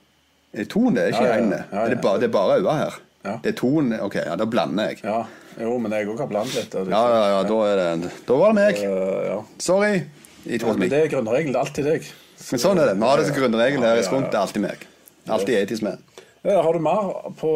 [0.53, 1.03] Er det toen, det?
[1.03, 1.41] Er ikke Ja, ja, ja.
[1.41, 1.65] øynene?
[1.73, 1.85] Ja, ja.
[1.85, 3.01] Er det, bare, det er bare øynene her?
[3.25, 3.35] Ja.
[3.43, 3.93] Det er toen?
[4.01, 5.01] Ok, ja, da blander jeg.
[5.05, 5.23] Ja.
[5.61, 6.73] Jo, men jeg òg har blandet litt.
[6.73, 8.79] det- Ja, ja, ja, da er det Da var det meg.
[8.87, 9.39] Uh, ja.
[9.59, 10.03] Sorry.
[10.47, 11.53] It ja, Men det er grunnregelen.
[11.53, 12.07] Det er alltid deg.
[12.51, 12.95] Men sånn er det.
[12.97, 14.31] Vi har det som grunnregel her Ja, i Skunt.
[14.31, 14.87] Det er alltid meg.
[15.29, 15.99] Alltid etisk med.
[16.45, 17.51] Eh, Har du mer på,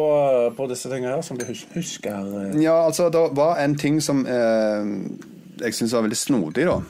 [0.57, 2.27] på disse tingene her som du husker?
[2.51, 2.59] eh?
[2.61, 4.91] Ja, altså, det var en ting som eh,
[5.63, 6.81] jeg syns var veldig snodig, da.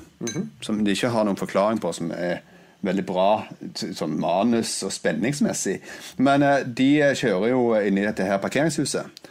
[0.65, 2.41] Som de ikke har noen forklaring på, som er
[2.85, 3.27] veldig bra
[3.75, 5.77] sånn manus- og spenningsmessig.
[6.17, 9.23] Men eh, de kjører jo inn i dette her parkeringshuset.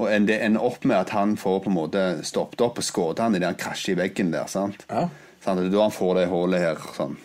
[0.00, 3.18] Og det ender opp med at han får på en måte stoppet opp og skåret
[3.20, 4.46] han idet han krasjer i veggen der.
[4.48, 4.84] sant?
[4.88, 5.08] Ja.
[5.44, 6.78] Sånn, Det er da han får det hullet her.
[6.96, 7.16] sånn.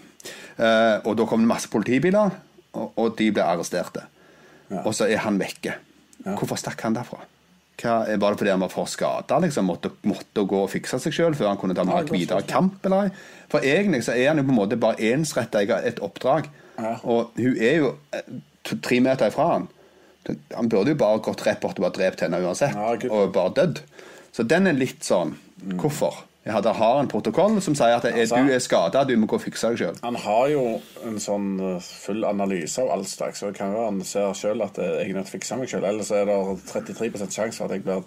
[0.57, 2.31] Eh, og da kommer det masse politibiler,
[2.75, 4.07] og, og de blir arresterte.
[4.83, 5.75] Og så er han vekke.
[6.25, 7.21] Hvorfor stakk han derfra?
[7.75, 9.37] Hva, var det fordi han var for skada?
[9.43, 12.45] Liksom, måtte, måtte gå og fikse seg sjøl før han kunne ta med godt videre
[12.47, 12.79] kamp?
[12.87, 13.11] eller?
[13.51, 16.47] For egentlig så er han jo på en måte bare ensretta i et oppdrag.
[17.03, 18.29] Og hun er jo eh,
[18.65, 19.67] tre meter ifra han.
[20.55, 22.73] Han burde jo bare gått rett bort og bare drept henne uansett.
[23.11, 23.83] Og bare dødd.
[24.35, 25.35] Så den er litt sånn
[25.79, 26.17] Hvorfor?
[26.45, 29.25] Jeg hadde, har en protokoll som sier at eh, Altså- du er skada, du må
[29.25, 29.95] gå og fikse deg sjøl.
[30.03, 30.65] Han har jo
[31.07, 34.61] en sånn eh, full analyse av all slags, så det kan være han ser sjøl
[34.61, 35.87] at eh, jeg er nødt til å fikse meg sjøl.
[35.89, 36.37] Ellers er det
[36.69, 38.03] 33 sjanse for at jeg blir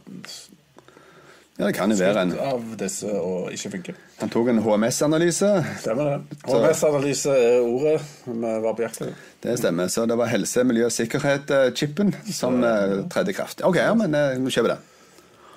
[1.59, 3.95] Ja, det kan jo være en av disse og ikke funker.
[4.21, 5.49] Han tok en HMS-analyse.
[5.83, 6.39] Stemmer det.
[6.47, 7.97] HMS-analyse er ordet
[8.29, 9.19] vi var på jakt etter.
[9.43, 9.91] Det stemmer.
[9.91, 13.67] Så det var helse, miljø sikkerhet-chipen som eh, tredde kraft.
[13.67, 14.15] OK, ja, men
[14.47, 14.89] vi kjøper den.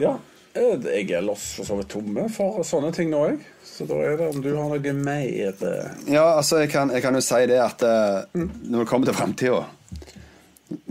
[0.01, 0.17] Ja.
[0.52, 3.38] Jeg er ellers for så vidt tomme for sånne ting nå, jeg.
[3.64, 7.04] Så da er det om du har noe mer eh, Ja, altså, jeg kan, jeg
[7.06, 9.62] kan jo si det at eh, når det kommer til framtida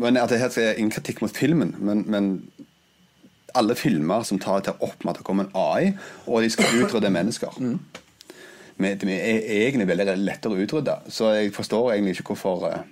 [0.00, 2.30] Men at det er ingen kritikk mot filmen, men, men
[3.54, 5.92] alle filmer som tar til opp med at det kommer en AI,
[6.26, 11.52] og de skal utrydde mennesker Men de er egentlig veldig lettere å utrydde, så jeg
[11.52, 12.86] forstår egentlig ikke hvorfor eh,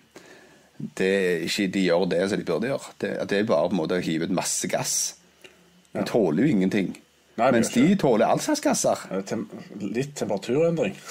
[1.00, 1.14] det
[1.48, 2.92] ikke de gjør det som de burde gjøre.
[3.00, 5.17] Det, at det er bare på en måte å hive ut masse gass.
[5.98, 6.94] De tåler jo ingenting.
[7.38, 8.98] Nei, Mens de tåler all slags gasser.
[9.12, 9.48] eh, tem
[9.80, 10.96] litt temperaturendring.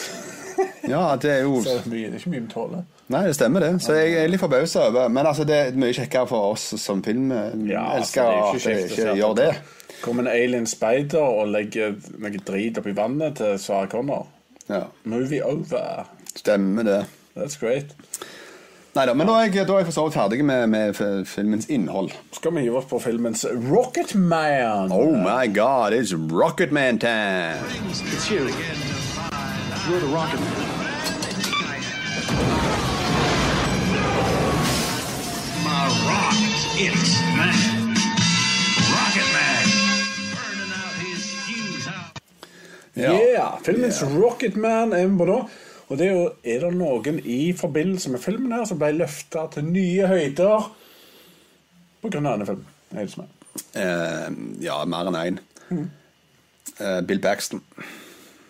[0.87, 2.85] Ja, det er jo Så det er, ikke mye vi tåler.
[3.13, 3.69] Nei, det stemmer det.
[3.83, 7.03] Så jeg er litt forbausa over Men altså, det er mye kjekkere for oss som
[7.05, 9.51] filmelskere altså, det er at ikke se ikke gjør det.
[10.01, 14.25] Kommer en alien spider og legger noe drit oppi vannet til Sarah Connor.
[14.69, 16.09] Ja, Movie over.
[16.35, 16.99] Stemmer det.
[17.37, 17.93] That's great.
[18.97, 20.95] Nei da, men da er jeg, da er jeg for så vidt ferdig med, med
[21.29, 22.07] filmens innhold.
[22.33, 24.89] Skal vi hive oss på filmens Rocket Man?
[24.89, 27.61] Oh my god, it's Rocket Man time!
[28.09, 28.47] It's you.
[29.85, 30.65] You're the rocket man.
[35.61, 36.35] My rock.
[36.81, 37.93] It's Man.
[38.97, 39.63] Rocket Man.
[40.33, 42.19] Burning out his fuse out.
[42.93, 43.13] Ja.
[43.13, 45.39] Yeah, filmens Rocketman er vi på nå.
[45.87, 49.45] Og det er, jo, er det noen i forbindelse med filmen her som ble løfta
[49.53, 50.67] til nye høyder
[52.03, 53.29] av denne filmen?
[53.77, 54.27] Eh,
[54.63, 55.39] ja, mer enn én.
[55.69, 55.85] Mm.
[56.77, 57.63] Eh, Bill Paxton.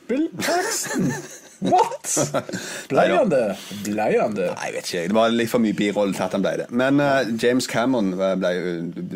[0.10, 1.12] Bill Paxton!
[1.60, 2.18] What?!
[2.90, 3.58] Blei han det?
[3.86, 4.50] Blei han det?
[4.54, 5.06] Nei, jeg vet ikke.
[5.10, 6.68] Det var litt for mye birolle til at han ble det.
[6.70, 8.52] Men uh, James Cameron ble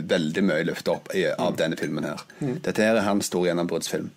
[0.09, 2.24] veldig mye løftet opp i, av denne filmen her.
[2.39, 2.57] Mm.
[2.65, 4.09] Dette her er hans store gjennombruddsfilm.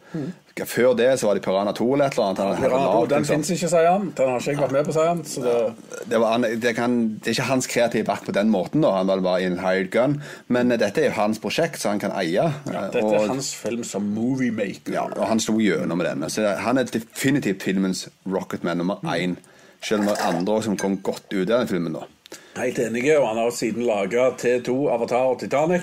[0.65, 2.39] Før det så var det Piranha 2 eller et eller annet.
[2.39, 3.35] Han Pirana Piranha 2, laget, den liksom.
[3.35, 4.05] fins ikke, sier han.
[4.17, 5.23] Den har ikke jeg vært med på, sier han.
[5.45, 8.93] Det, det, var, det, kan, det er ikke hans kreative verk på den måten, da.
[9.01, 10.15] Han var bare in hired gun.
[10.47, 12.37] Men eh, dette er jo hans prosjekt, så han kan eie.
[12.39, 14.95] ja, eh, dette og- er hans film som moviemaker.
[14.95, 16.31] Ja, og han slo gjennom med denne.
[16.31, 19.35] Så han er definitivt filmens Rocketman nummer én.
[19.83, 21.93] Selv om det er andre som kom godt ut av den filmen.
[21.99, 22.07] da.
[22.57, 25.83] Helt enig, og han har siden laga T2, Avatar og Titanic,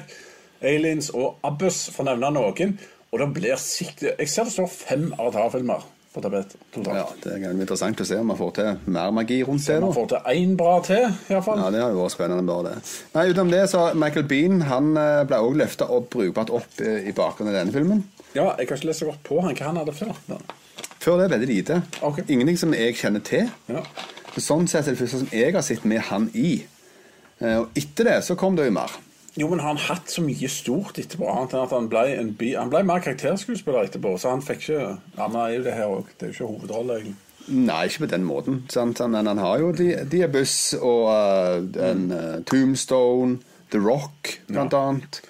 [0.64, 2.78] Aliens og Abbas, for å nevne noen.
[3.12, 6.96] Og det blir sikkert Jeg ser det står fem Avatar-filmer på tapetet totalt.
[6.98, 9.78] Ja, Det er interessant å se om man får til mer magi rundt det.
[9.80, 9.96] Man da.
[9.96, 11.60] får til én bra til, iallfall.
[11.62, 12.44] Ja, Det har jo vært spennende.
[12.48, 12.96] bare det.
[13.16, 17.08] Nei, Utenom det så Michael Bean han eh, ble også løfta opp brukbart opp eh,
[17.08, 18.04] i bakgrunnen av denne filmen.
[18.36, 20.12] Ja, jeg har ikke lest så godt på han hva han hadde før.
[20.28, 20.44] Men,
[21.02, 21.80] Før det veldig lite.
[22.02, 22.24] Okay.
[22.28, 23.48] Ingenting som jeg kjenner til.
[23.72, 23.84] ja.
[24.38, 26.64] Sånn sett er det første som jeg har sett med han i.
[27.42, 28.92] Eh, Og etter det så kom det jo mer.
[29.40, 31.28] Jo, men har han hatt så mye stort etterpå?
[31.32, 34.66] Annet enn at han ble, en bi Han ble mer karakterskuespiller etterpå, så han fikk
[34.66, 34.88] ikke
[35.22, 36.10] Han er jo det her òg.
[36.18, 37.20] Det er jo ikke hovedrolle, egentlig.
[37.48, 38.60] Nei, ikke på den måten.
[38.70, 39.00] Sant?
[39.10, 43.40] Men han har jo Abyss og uh, en, uh, Tombstone,
[43.72, 45.22] The Rock, blant annet.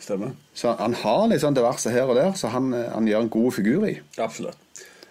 [0.00, 0.34] Stemmer.
[0.54, 3.30] Så han har litt sånn diverse her og der, så han, eh, han gjør en
[3.32, 3.94] god figur i.
[4.20, 4.58] Absolutt.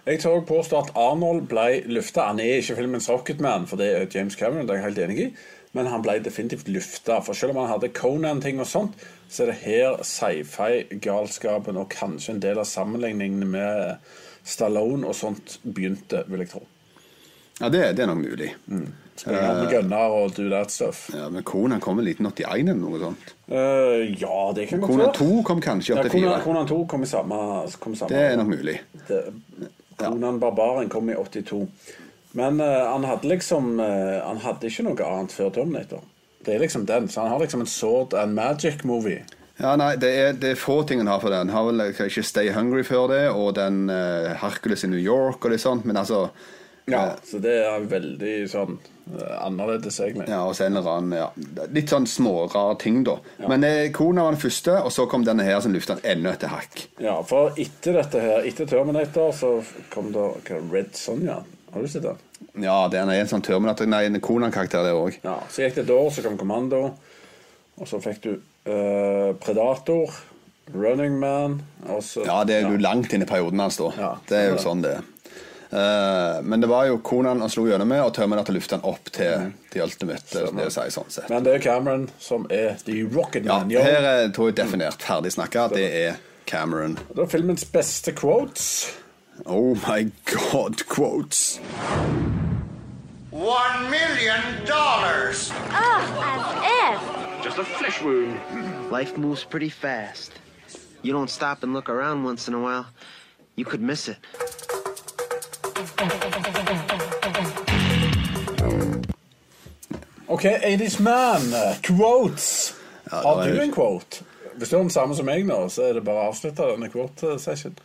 [0.06, 2.28] Jeg tør også påstå at Arnold ble løfta.
[2.30, 5.20] Han er ikke filmens Rocketman, for det er James Cameron, det er jeg helt enig
[5.24, 5.28] i.
[5.74, 7.18] Men han ble definitivt lufta.
[7.26, 9.00] For selv om han hadde Conan-ting og sånt,
[9.30, 14.12] så er det her sci-fi-galskapen og kanskje en del av sammenligningene med
[14.46, 16.68] Stallone og sånt begynte, vil jeg tro.
[17.60, 18.52] Ja, det, det er nok mulig.
[19.16, 21.06] Springe opp med gunner og do that stuff.
[21.14, 23.34] Ja, men Konan kom vel i 1981 eller noe sånt.
[23.50, 26.46] Uh, ja, det kan godt Konan Conan 2 kom kanskje i Ja, Conan, 84.
[26.48, 27.42] Conan 2 kom i samme,
[27.80, 28.80] kom samme Det er nok mulig.
[29.10, 29.22] det,
[30.02, 31.68] Conan Barbaren kom i 82.
[32.34, 36.02] Men uh, han hadde liksom uh, Han hadde ikke noe annet før Terminator.
[36.44, 37.08] Det er liksom den.
[37.10, 39.22] Så han har liksom en sword and magic-movie.
[39.62, 41.52] Ja, nei, det er, det er få ting han har for den.
[41.54, 45.46] Han har vel ikke Stay Hungry før det, og den uh, Hercules i New York
[45.46, 46.28] og litt sånt, men altså
[46.90, 50.26] Ja, Så det er veldig sånn eh, annerledes, egentlig.
[50.28, 51.30] Ja, og så en eller annen ja,
[51.72, 53.14] Litt sånn smårare ting, da.
[53.48, 56.34] Men eh, Kona var den første, og så kom denne her som løfta den enda
[56.36, 56.84] et hakk.
[57.00, 59.54] Ja, For etter dette her, etter Terminator, så
[59.94, 60.34] kom da
[60.74, 61.40] Red Sonja.
[61.74, 62.18] Har du sett den?
[62.62, 65.18] Ja, det er en sånn Terminator Nei, en Conan-karakter, det òg.
[65.24, 66.84] Ja, Så gikk det et år, så kom Kommando.
[67.82, 70.14] Og så fikk du uh, Predator,
[70.74, 71.58] Running Man
[72.00, 73.90] så, Ja, det er jo langt inn i perioden hans, da.
[73.98, 74.64] Ja, det er jo det.
[74.64, 75.10] sånn det er.
[75.74, 79.10] Uh, men det var jo Konan han slo gjennom med, og Terminator løfta han opp
[79.10, 80.46] til The Ultimate.
[80.54, 81.32] Det si sånn sett.
[81.34, 85.34] Men det er Cameron som er The Rocket Ja, her er tror jeg definert ferdig
[85.34, 85.72] snakka.
[85.74, 87.00] Det er Cameron.
[87.10, 88.94] Det er filmens beste quotes.
[89.46, 91.58] Oh my god, quotes.
[93.30, 95.52] One million dollars!
[95.72, 97.44] Oh, as if.
[97.44, 98.40] Just a flesh wound.
[98.90, 100.32] Life moves pretty fast.
[101.02, 102.86] You don't stop and look around once in a while,
[103.58, 104.18] you could miss it.
[110.28, 111.42] OK, 80's Man.
[111.82, 112.76] Quotes.
[113.12, 114.24] Ja, det Har du en quote?
[114.56, 116.90] Hvis du har den samme som meg nå, så er det bare å avslutte denne
[116.90, 117.76] quote-session.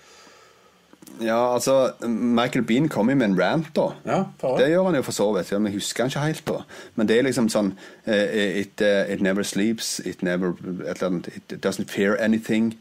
[1.20, 3.88] Ja, altså Michael Bean kom jo med en rant, da.
[4.06, 4.24] Ja,
[4.58, 5.50] Det gjør han jo for så vidt.
[5.52, 6.58] ja, Men jeg husker han ikke helt, da.
[6.94, 7.72] Men det er liksom sånn
[8.06, 10.00] eh, it, eh, it never sleeps.
[10.04, 10.54] It never
[10.88, 12.76] It doesn't fear anything.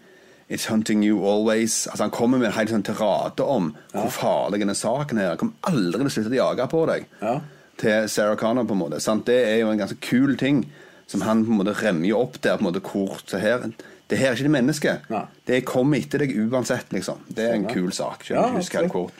[0.49, 1.87] It's hunting you always.
[1.87, 5.33] Altså Han kommer med en hel sånn tirade om hvor farlig denne saken er.
[5.33, 7.05] Han kommer aldri til å slutte å jage på deg.
[7.21, 7.39] Ja.
[7.77, 8.99] Til Sarah Connor, på en måte.
[9.03, 9.25] Sant?
[9.27, 10.63] Det er jo en ganske kul ting
[11.07, 12.57] som han på en måte remmer opp der.
[12.57, 13.67] på en måte hvor så her,
[14.07, 15.09] Det her er ikke det mennesket.
[15.11, 15.25] Nei.
[15.47, 17.25] Det kommer etter deg uansett, liksom.
[17.27, 18.23] Det er en kul sak.
[18.31, 19.19] Ja, absolutt.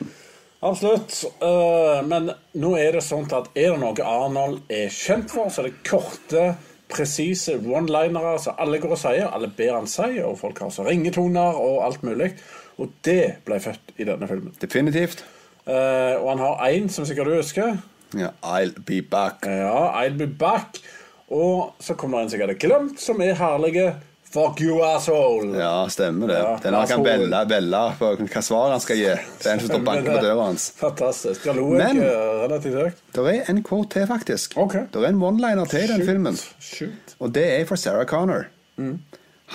[0.64, 1.18] Absolutt.
[1.42, 5.62] Uh, men nå er det sånn at er det noe Arnold er kjent for, så
[5.62, 6.46] er det korte,
[6.88, 9.28] presise one-linere som alle går og sier.
[9.28, 12.32] Alle ber han si, og folk har så ringetoner og alt mulig.
[12.80, 14.56] Og det ble født i denne filmen.
[14.62, 15.22] Definitivt.
[15.68, 17.76] Uh, og han har én som sikkert du husker.
[18.16, 19.44] Ja, I'll be back.
[19.44, 20.80] Ja, I'll be back.
[21.28, 23.90] Og så kommer det en som jeg hadde glemt, som er herlige
[24.28, 25.54] Fuck you, asshole!
[25.56, 26.36] Ja, stemmer det.
[26.38, 29.70] Ja, Den her kan velge, velge på hva svar han skal gi til en som
[29.70, 30.66] står banker på døra hans.
[30.76, 31.46] Fantastisk.
[31.48, 32.02] Da lo jeg Men-
[32.42, 33.00] relativt høyt.
[33.16, 34.56] Det er en quote til, faktisk.
[34.56, 34.84] Okay.
[34.92, 36.36] Det er en one-liner til i den filmen.
[36.60, 37.16] Shoot.
[37.20, 38.44] Og det er fra Sarah Connor.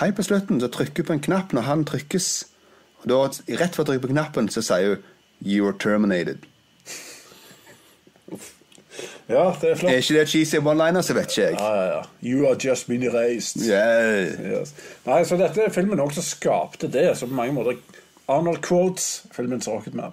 [0.00, 2.44] Hei på slutten så trykker på en knapp når han trykkes.
[3.04, 3.20] Og da,
[3.60, 5.02] Rett før hun trykker på knappen, så sier hun
[5.44, 6.42] 'You are terminated'.
[9.28, 9.92] Ja, det er flott.
[9.92, 11.56] Er ikke det cheesy one-liner, så vet ikke jeg.
[11.58, 12.02] Ja, ja, ja.
[12.22, 13.62] You are just been erased.
[13.64, 14.34] Yeah.
[14.60, 14.74] Yes.
[15.06, 17.80] Nei, så dette er filmen også som skapte det, så på mange måter
[18.28, 20.12] Arnold quotes filmens Rocketman.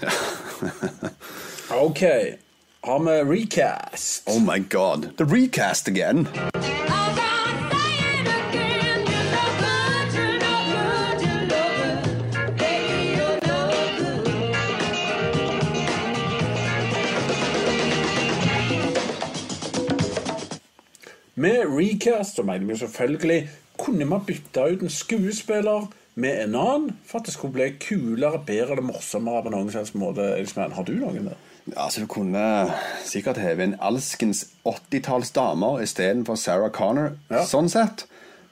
[1.70, 2.02] OK.
[2.82, 4.22] Har vi recast?
[4.26, 5.16] Oh my god.
[5.16, 6.28] The recast again.
[21.34, 23.40] Med recast så mener vi selvfølgelig
[23.80, 25.86] kunne man bytte ut en skuespiller
[26.20, 29.94] med en annen for at det skulle bli kulere, bedre eller morsommere på noen slags
[29.94, 30.26] måte.
[30.36, 31.38] Elisman, Har du noen der?
[31.70, 32.72] Ja, så Du kunne
[33.06, 37.14] sikkert heve inn alskens 80-tallsdamer istedenfor Sarah Connor.
[37.30, 37.44] Ja.
[37.46, 38.06] Sånn sett.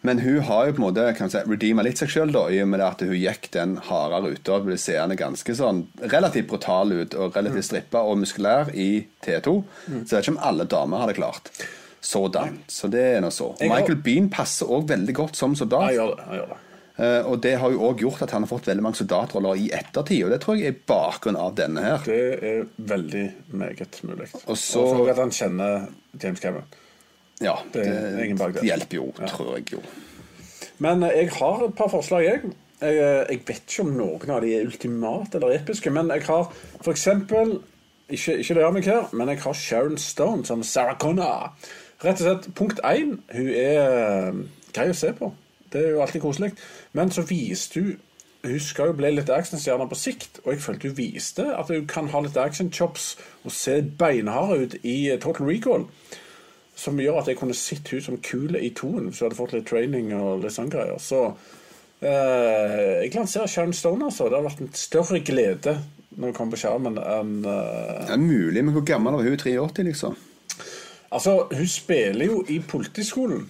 [0.06, 2.60] Men hun har jo på en måte kan man si, redeema litt seg sjøl, i
[2.62, 6.94] og med at hun gikk den harde ruta og ble seende ganske sånn relativt brutal
[6.94, 9.56] ut og relativt strippa og muskulær i T2.
[9.88, 11.50] Så jeg vet ikke om alle damer hadde klart
[12.00, 12.58] sådan.
[12.68, 13.52] Så det er nå så.
[13.56, 15.88] Og Michael Bean passer òg veldig godt som soldat.
[15.90, 16.24] Jeg gjør det.
[16.30, 16.64] jeg gjør det.
[16.98, 19.68] Uh, og det har jo òg gjort at han har fått veldig mange soldatroller i
[19.70, 20.24] ettertid.
[20.26, 21.98] Og det tror jeg er bakgrunnen av denne her.
[22.04, 23.24] Det er veldig
[23.54, 24.26] meget mulig.
[24.46, 25.86] Og så- Og for at han kjenner
[26.22, 26.64] James Cameron.
[27.40, 28.62] Ja, Det det, det.
[28.64, 29.26] hjelper jo, Ja.
[29.26, 29.78] tror jeg jo.
[30.78, 32.40] Men uh, jeg har et par forslag, jeg.
[32.80, 36.22] Jeg, eh, jeg vet ikke om noen av de er ultimate eller episke, men jeg
[36.28, 36.52] har
[36.86, 37.60] eksempel
[38.08, 41.52] Ikke, ikke det meg her, men jeg har Sharon Stone som Sarah Connor.
[42.04, 44.42] Rett og slett, punkt én, hun er eh,
[44.74, 45.32] grei å se på.
[45.72, 46.52] Det er jo alltid koselig.
[46.96, 47.96] Men så viste hun
[48.38, 51.88] Hun skal jo bli litt actionstjerne på sikt, og jeg følte hun viste at hun
[51.90, 53.08] kan ha litt actionchops
[53.42, 55.88] og se beinhard ut i eh, Total Recall.
[56.78, 59.56] Som gjør at jeg kunne sett hun som kul i toen, så jeg hadde fått
[59.56, 61.02] litt training og litt sånne greier.
[61.02, 61.24] Så
[61.98, 64.30] eh, jeg lanserer Sharon Stone, altså.
[64.30, 65.74] Det har vært en større glede
[66.14, 69.38] når hun kom på skjermen enn eh, Det er mulig, men hvor gammel var hun?
[69.42, 70.14] 83, liksom?
[71.12, 73.46] Altså, hun spiller jo i Politiskolen.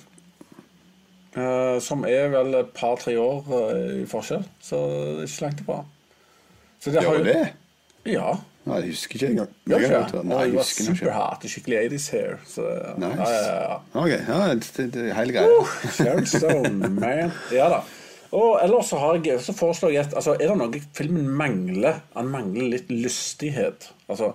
[1.38, 4.78] Uh, som er vel et par-tre år uh, i forskjell, så
[5.18, 5.76] det er ikke langt ifra.
[6.80, 7.42] Så det har jo- det?
[8.08, 8.30] Ja.
[8.68, 9.52] Nei, jeg husker ikke engang.
[9.68, 12.34] Jeg, Jeg jeg, hun jeg var superhot og skikkelig 80s hair.
[12.46, 12.64] Så,
[13.00, 13.20] Nice.
[13.20, 13.76] ja, ja, ja.
[13.94, 15.62] Ok, ja, det, det er hele greia.
[15.92, 17.32] Sharon Stone, man.
[17.52, 17.80] Ja da.
[18.36, 22.02] Og ellers så, har jeg, så foreslår jeg altså, Er det noe filmen mangler?
[22.16, 23.88] Han mangler litt lystighet.
[24.08, 24.34] Altså,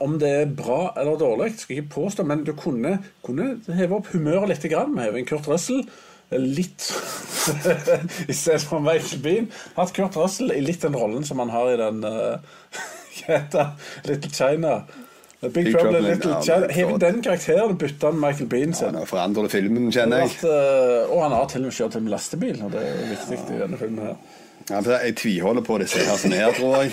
[0.00, 3.98] om det er bra eller dårlig, skal jeg ikke påstå, men du kunne, kunne heve
[3.98, 5.82] opp humøret litt med å heve en Kurt Russell.
[6.30, 6.86] eh, Litt
[8.32, 9.50] I stedet for Michael Bean.
[9.76, 12.40] Hatt Kurt Russell i litt den rollen som han har i den uh?
[14.08, 14.80] Little China.
[15.40, 16.72] Big, Big Trouble in Little ja, China.
[16.72, 18.96] Hev den karakteren og bytte han Michael Bean sin.
[18.96, 20.32] Ja, forandrer filmen, kjenner jeg.
[20.40, 23.56] At, uh, og han har til og med kjørt en lastebil, og det er viktig
[23.58, 24.12] i denne filmen.
[24.12, 26.92] her Ja, jeg tviholder på disse her som er tror jeg.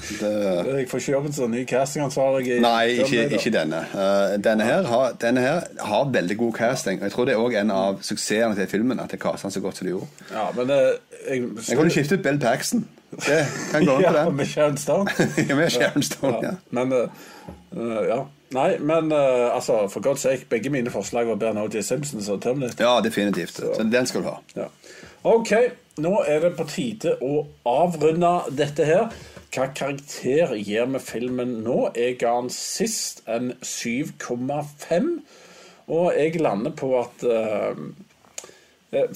[0.00, 0.30] Det,
[0.78, 2.60] Jeg får ikke jobben som ny castingansvarlig.
[2.60, 3.82] nei, ikke, ikke denne.
[3.94, 7.00] Uh, denne, her har, denne her har veldig god casting.
[7.00, 9.00] Og jeg tror det er òg en av suksessene til filmen.
[9.00, 10.08] At det castet han så godt som det gjorde.
[10.32, 10.88] Ja, men eh,
[11.28, 12.88] jeg, Jeg kunne skifte ut Bill Paxton.
[13.10, 13.40] Det
[13.72, 14.36] kan gå an på ja, den.
[14.36, 15.10] med Sharon Stone.
[15.48, 16.54] Ja, med Sharon Stone, ja.
[16.70, 17.24] Men eh,
[17.76, 18.20] eh, ja.
[18.50, 21.84] Nei, men uh, altså, for godt sake, begge mine forslag var bedre J.
[21.86, 22.82] Simpsons og Terminator.
[22.82, 23.60] Ja, definitivt.
[23.60, 24.40] Så den skal du ha.
[24.56, 24.64] Ja.
[25.20, 25.50] OK,
[26.00, 29.10] nå er det på tide å avrunde dette her.
[29.52, 31.90] Hva karakter gir vi filmen nå?
[31.92, 35.10] Jeg ga den sist en 7,5.
[35.92, 37.82] Og jeg lander på at eh,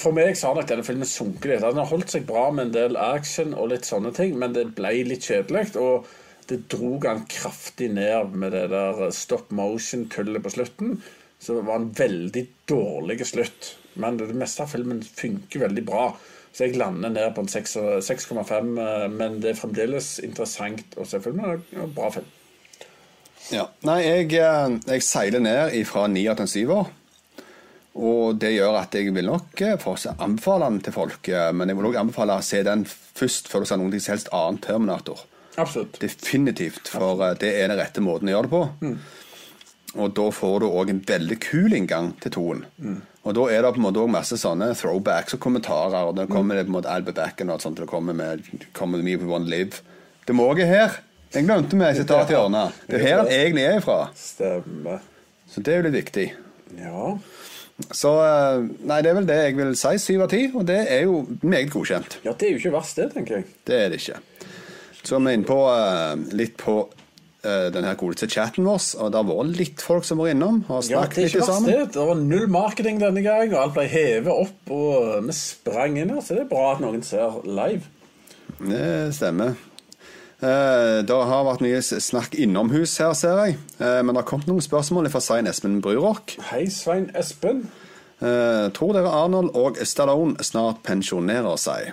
[0.02, 1.64] For meg så har nok denne filmen sunket litt.
[1.64, 4.74] Den har holdt seg bra med en del action og litt sånne ting, men det
[4.76, 5.70] ble litt kjedelig.
[5.80, 6.04] Og
[6.50, 10.98] det dro han kraftig ned med det der stop motion-tullet på slutten.
[11.40, 13.72] Så det var en veldig dårlig slutt.
[14.00, 16.08] Men det meste av filmen funker veldig bra.
[16.54, 21.18] Så jeg lander ned på en 6,5, eh, men det er fremdeles interessant å se
[21.22, 21.64] filmen.
[21.70, 22.28] Det er en bra film.
[23.50, 23.64] Ja.
[23.84, 26.92] Nei, jeg, eh, jeg seiler ned fra nier til en syver.
[27.94, 31.30] Og det gjør at jeg vil nok eh, anbefale den til folk.
[31.58, 34.30] Men jeg vil også anbefale å se den først før du ser noen som helst
[34.30, 35.26] annen Terminator.
[35.58, 35.98] Absolutt.
[36.02, 38.62] Definitivt, for det er den rette måten å gjøre det på.
[38.82, 38.96] Mm.
[39.94, 42.64] Og da får du òg en veldig kul inngang til toen.
[43.24, 46.10] Og da er det på en måte også masse sånne throwbacks og kommentarer.
[46.10, 47.80] Og da kommer det på en måte Albert Backen og sånt.
[47.80, 48.44] Det kommer med
[48.76, 49.80] Come with me if to live.
[50.28, 51.00] Det må jeg her!
[51.34, 52.76] Jeg glemte sitat i hjørnet.
[52.86, 53.96] Det er her han egentlig er ifra.
[54.14, 55.00] Stemmer.
[55.50, 56.26] Så det er jo litt viktig.
[56.78, 57.14] Ja.
[57.90, 59.96] Så eh, Nei, det er vel det jeg vil si.
[59.98, 60.44] Syv av ti.
[60.54, 62.20] Og det er jo meget godkjent.
[62.26, 63.48] Ja, det er jo ikke verst, det, tenker jeg.
[63.66, 64.20] Det er det ikke.
[65.02, 66.76] Så er vi inne på eh, litt på
[67.44, 70.62] uh, den her godeste chatten vår, og det har vært litt folk som var innom
[70.68, 71.70] og Ja, snakket det er litt sammen.
[71.70, 71.92] det.
[71.94, 76.10] Det var null marketing denne gang, og alt ble hevet opp, og vi sprang inn
[76.16, 77.86] her, så det er bra at noen ser live.
[78.60, 79.54] Det stemmer.
[80.44, 83.56] Eh, det har vært mye snakk innomhus her, ser jeg.
[83.78, 86.34] Eh, men det har kommet noen spørsmål fra Svein Espen Brurok.
[86.50, 87.64] Hei, Svein Espen.
[88.20, 91.92] Eh, tror dere Arnold og Stallone snart pensjonerer seg?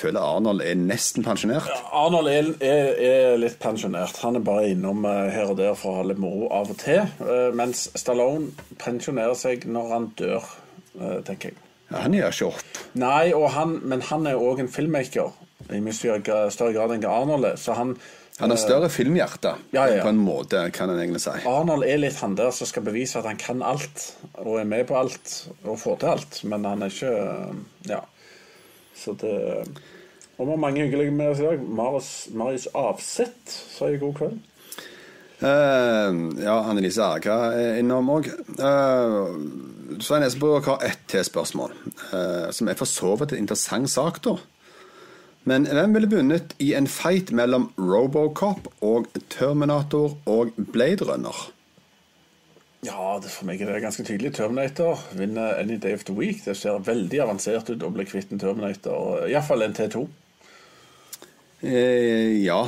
[0.00, 1.66] Føler Arnold er nesten pensjonert.
[1.92, 4.16] Arnold er, er, er litt pensjonert.
[4.24, 6.78] Han er bare innom eh, her og der for å ha litt moro av og
[6.80, 7.02] til.
[7.20, 8.48] eh, mens Stallone
[8.80, 10.46] pensjonerer seg når han dør,
[10.96, 11.60] eh, tenker jeg.
[11.90, 12.80] Ja, han gjør ikke opp.
[13.02, 15.34] Nei, og han, men han er òg en filmmaker
[15.74, 17.60] i mye større grad enn Arnold er.
[17.60, 17.96] Så han
[18.40, 20.00] Han har større filmhjerte, ja, ja.
[20.00, 21.34] på en måte, kan en egentlig si.
[21.44, 24.06] Arnold er litt han der som skal bevise at han kan alt,
[24.40, 25.34] og er med på alt,
[25.66, 26.40] og får til alt.
[26.48, 27.12] Men han er ikke
[27.90, 28.00] Ja.
[28.96, 29.34] Så det
[30.40, 31.64] Og vi har mange hyggelige med oss i dag.
[31.68, 34.38] Marius, Marius Avseth sier god kveld.
[35.40, 38.30] Uh, ja, Annelise Erga er innom òg.
[38.56, 39.36] Uh,
[40.00, 41.74] Svein Espebrok har ett til spørsmål,
[42.12, 44.38] uh, som er for så vidt en interessant sak, da.
[45.48, 51.36] Men hvem ville vunnet i en fight mellom Robocop og Terminator og Blade Runner?
[52.84, 54.32] Ja, for meg er det ganske tydelig.
[54.36, 56.40] Terminator vinner Any Day of the Week.
[56.44, 59.26] Det ser veldig avansert ut å bli kvitt en Terminator.
[59.28, 60.06] Iallfall en T2.
[61.62, 62.62] Eh, ja.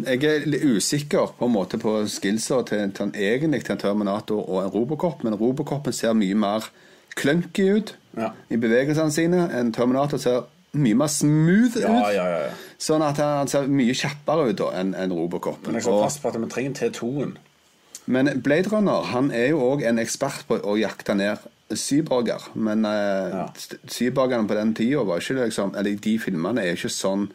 [0.00, 3.82] Jeg er litt usikker på en måte på skillsa til, til en, egentlig til en
[3.82, 6.70] Terminator og en Robocop, men Robocopen ser mye mer
[7.20, 8.30] clunky ut Ja.
[8.50, 9.42] i bevegelsene sine.
[9.58, 11.82] En Terminator ser mye mer smooth ut.
[11.84, 12.48] Ja, ja, ja.
[12.80, 15.60] Sånn at han ser mye kjappere ut enn en Robocop.
[15.66, 17.36] Men jeg skal passe på at vi trenger T2-en.
[18.10, 21.44] Men Blade Runner han er jo òg en ekspert på å jakte ned
[21.76, 22.48] cyborger.
[22.56, 23.78] Men eh, st-
[24.48, 27.28] på den tida var ikke liksom Eller de filmene er ikke sånn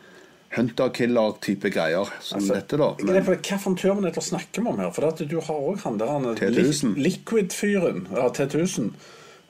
[0.55, 2.91] hunter-killer-type greier som dette, da.
[2.99, 4.91] På Hvilken Terminator snakker vi om her?
[4.95, 8.07] For at du har òg han der han- Li- Liquid-fyren.
[8.13, 8.91] Ja, T1000.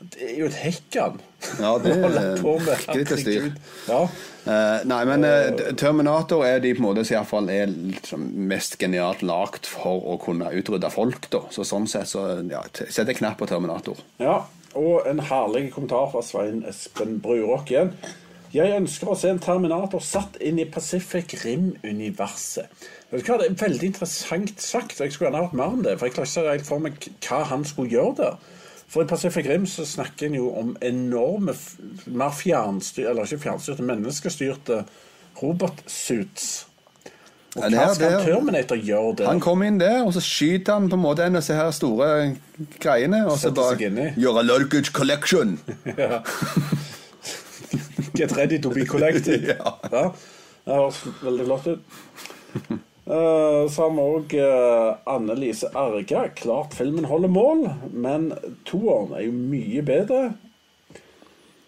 [0.06, 1.20] Det er jo et hekkan.
[1.60, 3.46] Ja, det er litt til styr.
[3.88, 4.02] Ja.
[4.46, 7.72] Uh, nei, men uh, Terminator er de på en måte som i hvert fall er
[7.72, 11.30] liksom mest genialt lagd for å kunne utrydde folk.
[11.34, 13.98] da Så Sånn sett så ja, setter jeg knapp på Terminator.
[14.20, 14.44] ja.
[14.76, 17.94] Og en herlig kommentar fra Svein Espen Brurok igjen.
[18.56, 22.86] Jeg ønsker å se en Terminator satt inn i Pacific Rim-universet.
[23.12, 25.00] Vet du hva, Det er veldig interessant sagt.
[25.00, 25.98] og Jeg skulle gjerne hørt mer om det.
[26.00, 28.38] For jeg klarer ikke helt for meg hva han skulle gjøre der.
[28.88, 31.56] For i Pacific Rim så snakker en jo om enorme,
[32.06, 34.86] mer fjernstyrte, eller ikke fjernstyrte, menneskestyrte
[35.42, 36.48] robotsuits.
[37.56, 39.28] Og hva skal der, Terminator gjøre der?
[39.32, 41.72] Han kommer inn der, og så skyter han på en måte en av disse her
[41.76, 42.10] store
[42.84, 43.26] greiene.
[43.28, 44.14] Og så bare.
[44.16, 45.58] Gjøre luggage collection.
[45.98, 46.22] Ja.
[48.18, 49.46] Get ready to be collected.
[49.56, 49.76] Ja.
[50.66, 51.98] Det høres veldig flott ut.
[53.06, 54.32] Eh, så har vi òg
[55.14, 56.24] Anne Lise Arga.
[56.34, 58.32] Klart filmen holder mål, men
[58.66, 60.24] toeren er jo mye bedre.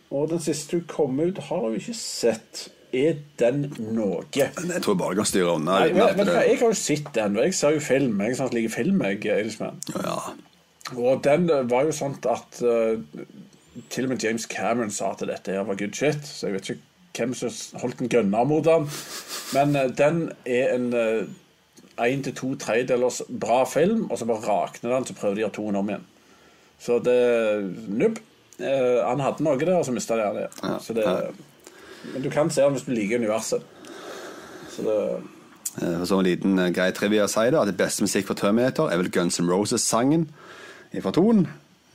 [0.09, 2.67] Og den siste hun kom ut, har jeg ikke sett.
[2.95, 4.21] Er den noe?
[4.33, 5.79] Jeg tror bare jeg kan styre unna.
[5.83, 8.21] Nei, du Jeg har jo sett den, og jeg ser jo film.
[8.23, 10.15] Jeg liker film, jeg, ja.
[10.95, 12.95] Og den eh, var jo sånn at eh,
[13.89, 16.25] til og med James Cameron sa at dette her var good shit.
[16.25, 16.83] Så jeg vet ikke
[17.17, 18.89] hvem som holdt en gunner mot den.
[19.53, 20.89] Men uh, den er en
[21.97, 25.45] én til to tredjedelers bra film, og så bare rakner den, så prøver de å
[25.47, 26.05] gjøre toen om igjen.
[26.79, 27.19] Så det
[27.87, 28.19] Nubb.
[28.57, 30.49] Uh, han hadde noe der, og så mista de det.
[30.63, 31.31] Ja, Så det ja.
[32.13, 33.65] Men du kan se den hvis du liker universet.
[34.71, 34.99] Så det
[35.81, 38.39] Eh, Som en liten eh, grei trivia å si det, at det beste musikk for
[38.39, 40.27] Terminator er vel Guns N' Roses-sangen
[41.03, 41.47] fra Tonen.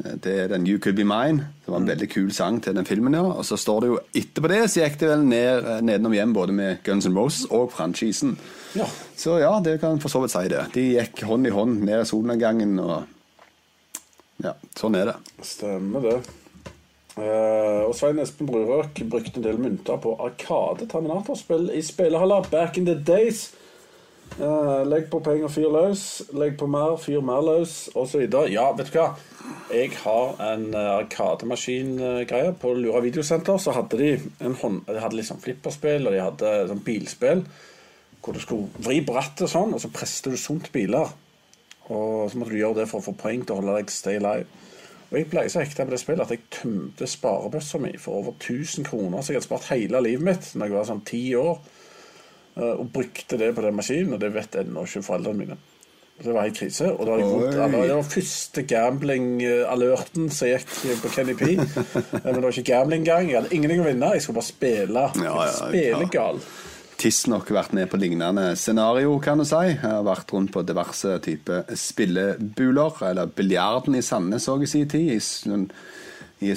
[0.03, 1.47] Det er den You Could Be Mine.
[1.63, 3.15] Det var en veldig kul sang til den filmen.
[3.15, 6.13] ja Og så står det jo etterpå det, så gikk det vel ned, eh, nedenom
[6.17, 8.37] hjem både med Guns N' Roses og franchisen.
[8.75, 8.87] Ja.
[9.17, 10.67] Så ja, det kan for så vidt si det.
[10.75, 13.03] De gikk hånd i hånd ned solnedgangen og
[14.43, 15.19] Ja, sånn er det.
[15.47, 16.17] Stemmer det.
[17.13, 22.79] Uh, og Svein Espen Brurøk brukte en del mynter på Arkade Terminatorspill i spillehalla back
[22.81, 23.53] in the days.
[24.41, 26.05] Eh, legg på penger, fyr løs.
[26.37, 28.25] Legg på mer, fyr mer løs, osv.
[28.53, 29.11] Ja, vet du hva?
[29.73, 32.55] Jeg har en uh, Arkademaskin-greie.
[32.61, 34.13] På Lura videosenter så hadde de
[34.45, 34.83] en hånd...
[34.89, 37.45] De hadde liksom flipperspill, og de hadde sånn bilspill.
[38.23, 41.13] Hvor du skulle vri på rattet sånn, og så presset du sunt biler.
[41.91, 44.21] Og så måtte du gjøre det for å få poeng til å holde deg stay
[44.23, 44.49] live.
[45.11, 48.37] Og jeg ble så hekta på det spillet at jeg tømte sparebøssa mi for over
[48.39, 49.21] 1000 kroner.
[49.21, 51.59] Så jeg hadde spart hele livet mitt når jeg var sånn ti år.
[52.57, 55.57] Eh, Og brukte det på den maskinen, og det vet ennå ikke foreldrene mine.
[56.23, 56.87] Det var helt krise.
[56.93, 57.73] Og det var.
[57.73, 61.55] Det var første gambling-alerten som gikk på Kenny P.
[61.57, 63.31] Men det var ikke gambling engang.
[63.31, 64.11] Jeg hadde ingenting å vinne.
[64.15, 65.07] Jeg skulle bare spille.
[65.25, 66.39] Ja, ja, spille gal.
[67.03, 69.59] tidsnok vært med på lignende scenario, kan du si.
[69.73, 74.87] Jeg har vært rundt på diverse typer spillebuler, eller biljarden i Sandnes òg i sin
[74.93, 75.11] tid.
[75.17, 75.67] I, snø-
[76.43, 76.53] i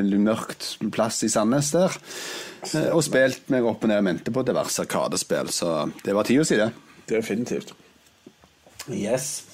[0.00, 1.92] en mørkt plass i Sandnes der.
[2.74, 6.24] Eh, Og spilt meg opp og ned og mente på diverse arkadespill, så det var
[6.24, 6.72] tida si, det.
[7.06, 7.72] Definitivt.
[8.90, 9.44] Yes.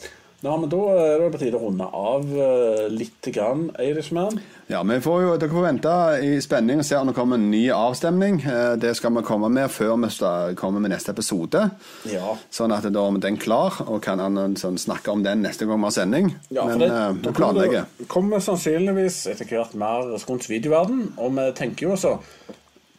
[0.43, 4.41] Ja, men da er det på tide å runde av uh, litt grann, Irishman.
[4.67, 5.93] Ja, vi får jo, Dere får vente
[6.27, 8.41] i spenning og se om det kommer en ny avstemning.
[8.43, 11.63] Eh, Det skal vi komme med før vi kommer med neste episode.
[12.11, 12.35] Ja.
[12.51, 15.79] Sånn at da er den klar, og kan han sånn, snakke om den neste gang
[15.79, 16.33] vi har sending.
[16.51, 17.87] Ja, Men det, eh, vi planlegger.
[17.87, 22.19] kommer det- kommer sannsynligvis etter hvert mer rundt videoverden, og vi tenker jo også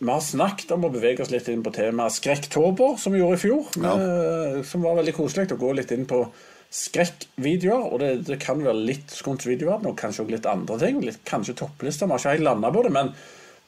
[0.03, 3.37] Vi har snakket om å bevege oss litt inn på temaet skrekktober, som vi gjorde
[3.37, 3.69] i fjor.
[4.03, 6.25] eh, Som var veldig koselig å gå litt inn på
[6.73, 7.85] skrekkvideoer.
[7.87, 10.99] Og det, det kan være litt skunt videoverden, og kanskje også litt andre ting.
[11.05, 12.09] Litt, kanskje topplister.
[12.09, 13.13] Vi har ikke helt landa på det, men,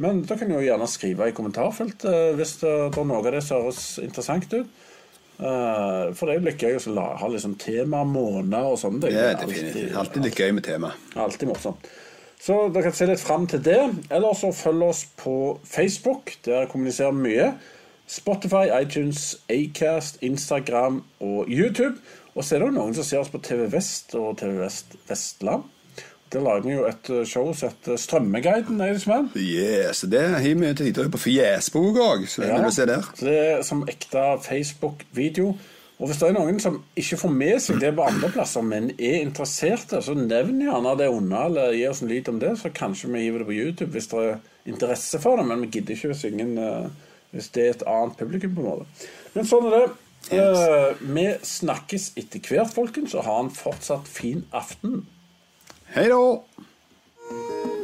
[0.03, 3.21] men da kan du jo gjerne skrive i kommentarfeltet eh, hvis det, det er noe
[3.23, 4.81] av det som høres interessant ut.
[5.35, 9.15] Uh, for det er jo litt gøy å ha liksom tema, måneder og sånne ting.
[9.17, 9.95] Det er definitivt.
[9.99, 10.91] Alltid litt gøy med tema.
[11.19, 11.89] Alltid morsomt.
[12.45, 13.79] Så dere kan se litt fram til det.
[14.13, 15.35] Eller så følg oss på
[15.65, 16.35] Facebook.
[16.45, 17.47] Der kommuniserer vi mye.
[18.07, 21.95] Spotify, iTunes, Acast, Instagram og YouTube.
[22.35, 24.93] Og så er det jo noen som ser oss på TV Vest og TV Vest
[25.09, 25.63] Vestland.
[26.33, 28.81] Der lager vi jo et show som heter Strømmeguiden.
[28.81, 29.27] Er det som er?
[29.39, 32.57] Yes, det har vi til tider på Fjesbok òg, så det Ja.
[32.57, 33.09] vil vi se der.
[33.19, 35.55] Det er som ekte Facebook-video.
[35.95, 38.89] Og hvis det er noen som ikke får med seg det på andre plasser, men
[38.97, 42.71] er interesserte, så nevn gjerne det unna, eller gi oss en lyd om det, så
[42.75, 44.41] kanskje vi hiver det på YouTube hvis det er
[44.73, 45.47] interesse for det.
[45.47, 46.89] Men vi gidder ikke hvis, ingen, eh,
[47.31, 49.07] hvis det er et annet publikum, på en måte.
[49.37, 49.85] Men sånn er det.
[50.35, 55.05] Eh, vi snakkes etter hvert, folkens, og ha en fortsatt fin aften.
[55.95, 57.74] Hei da!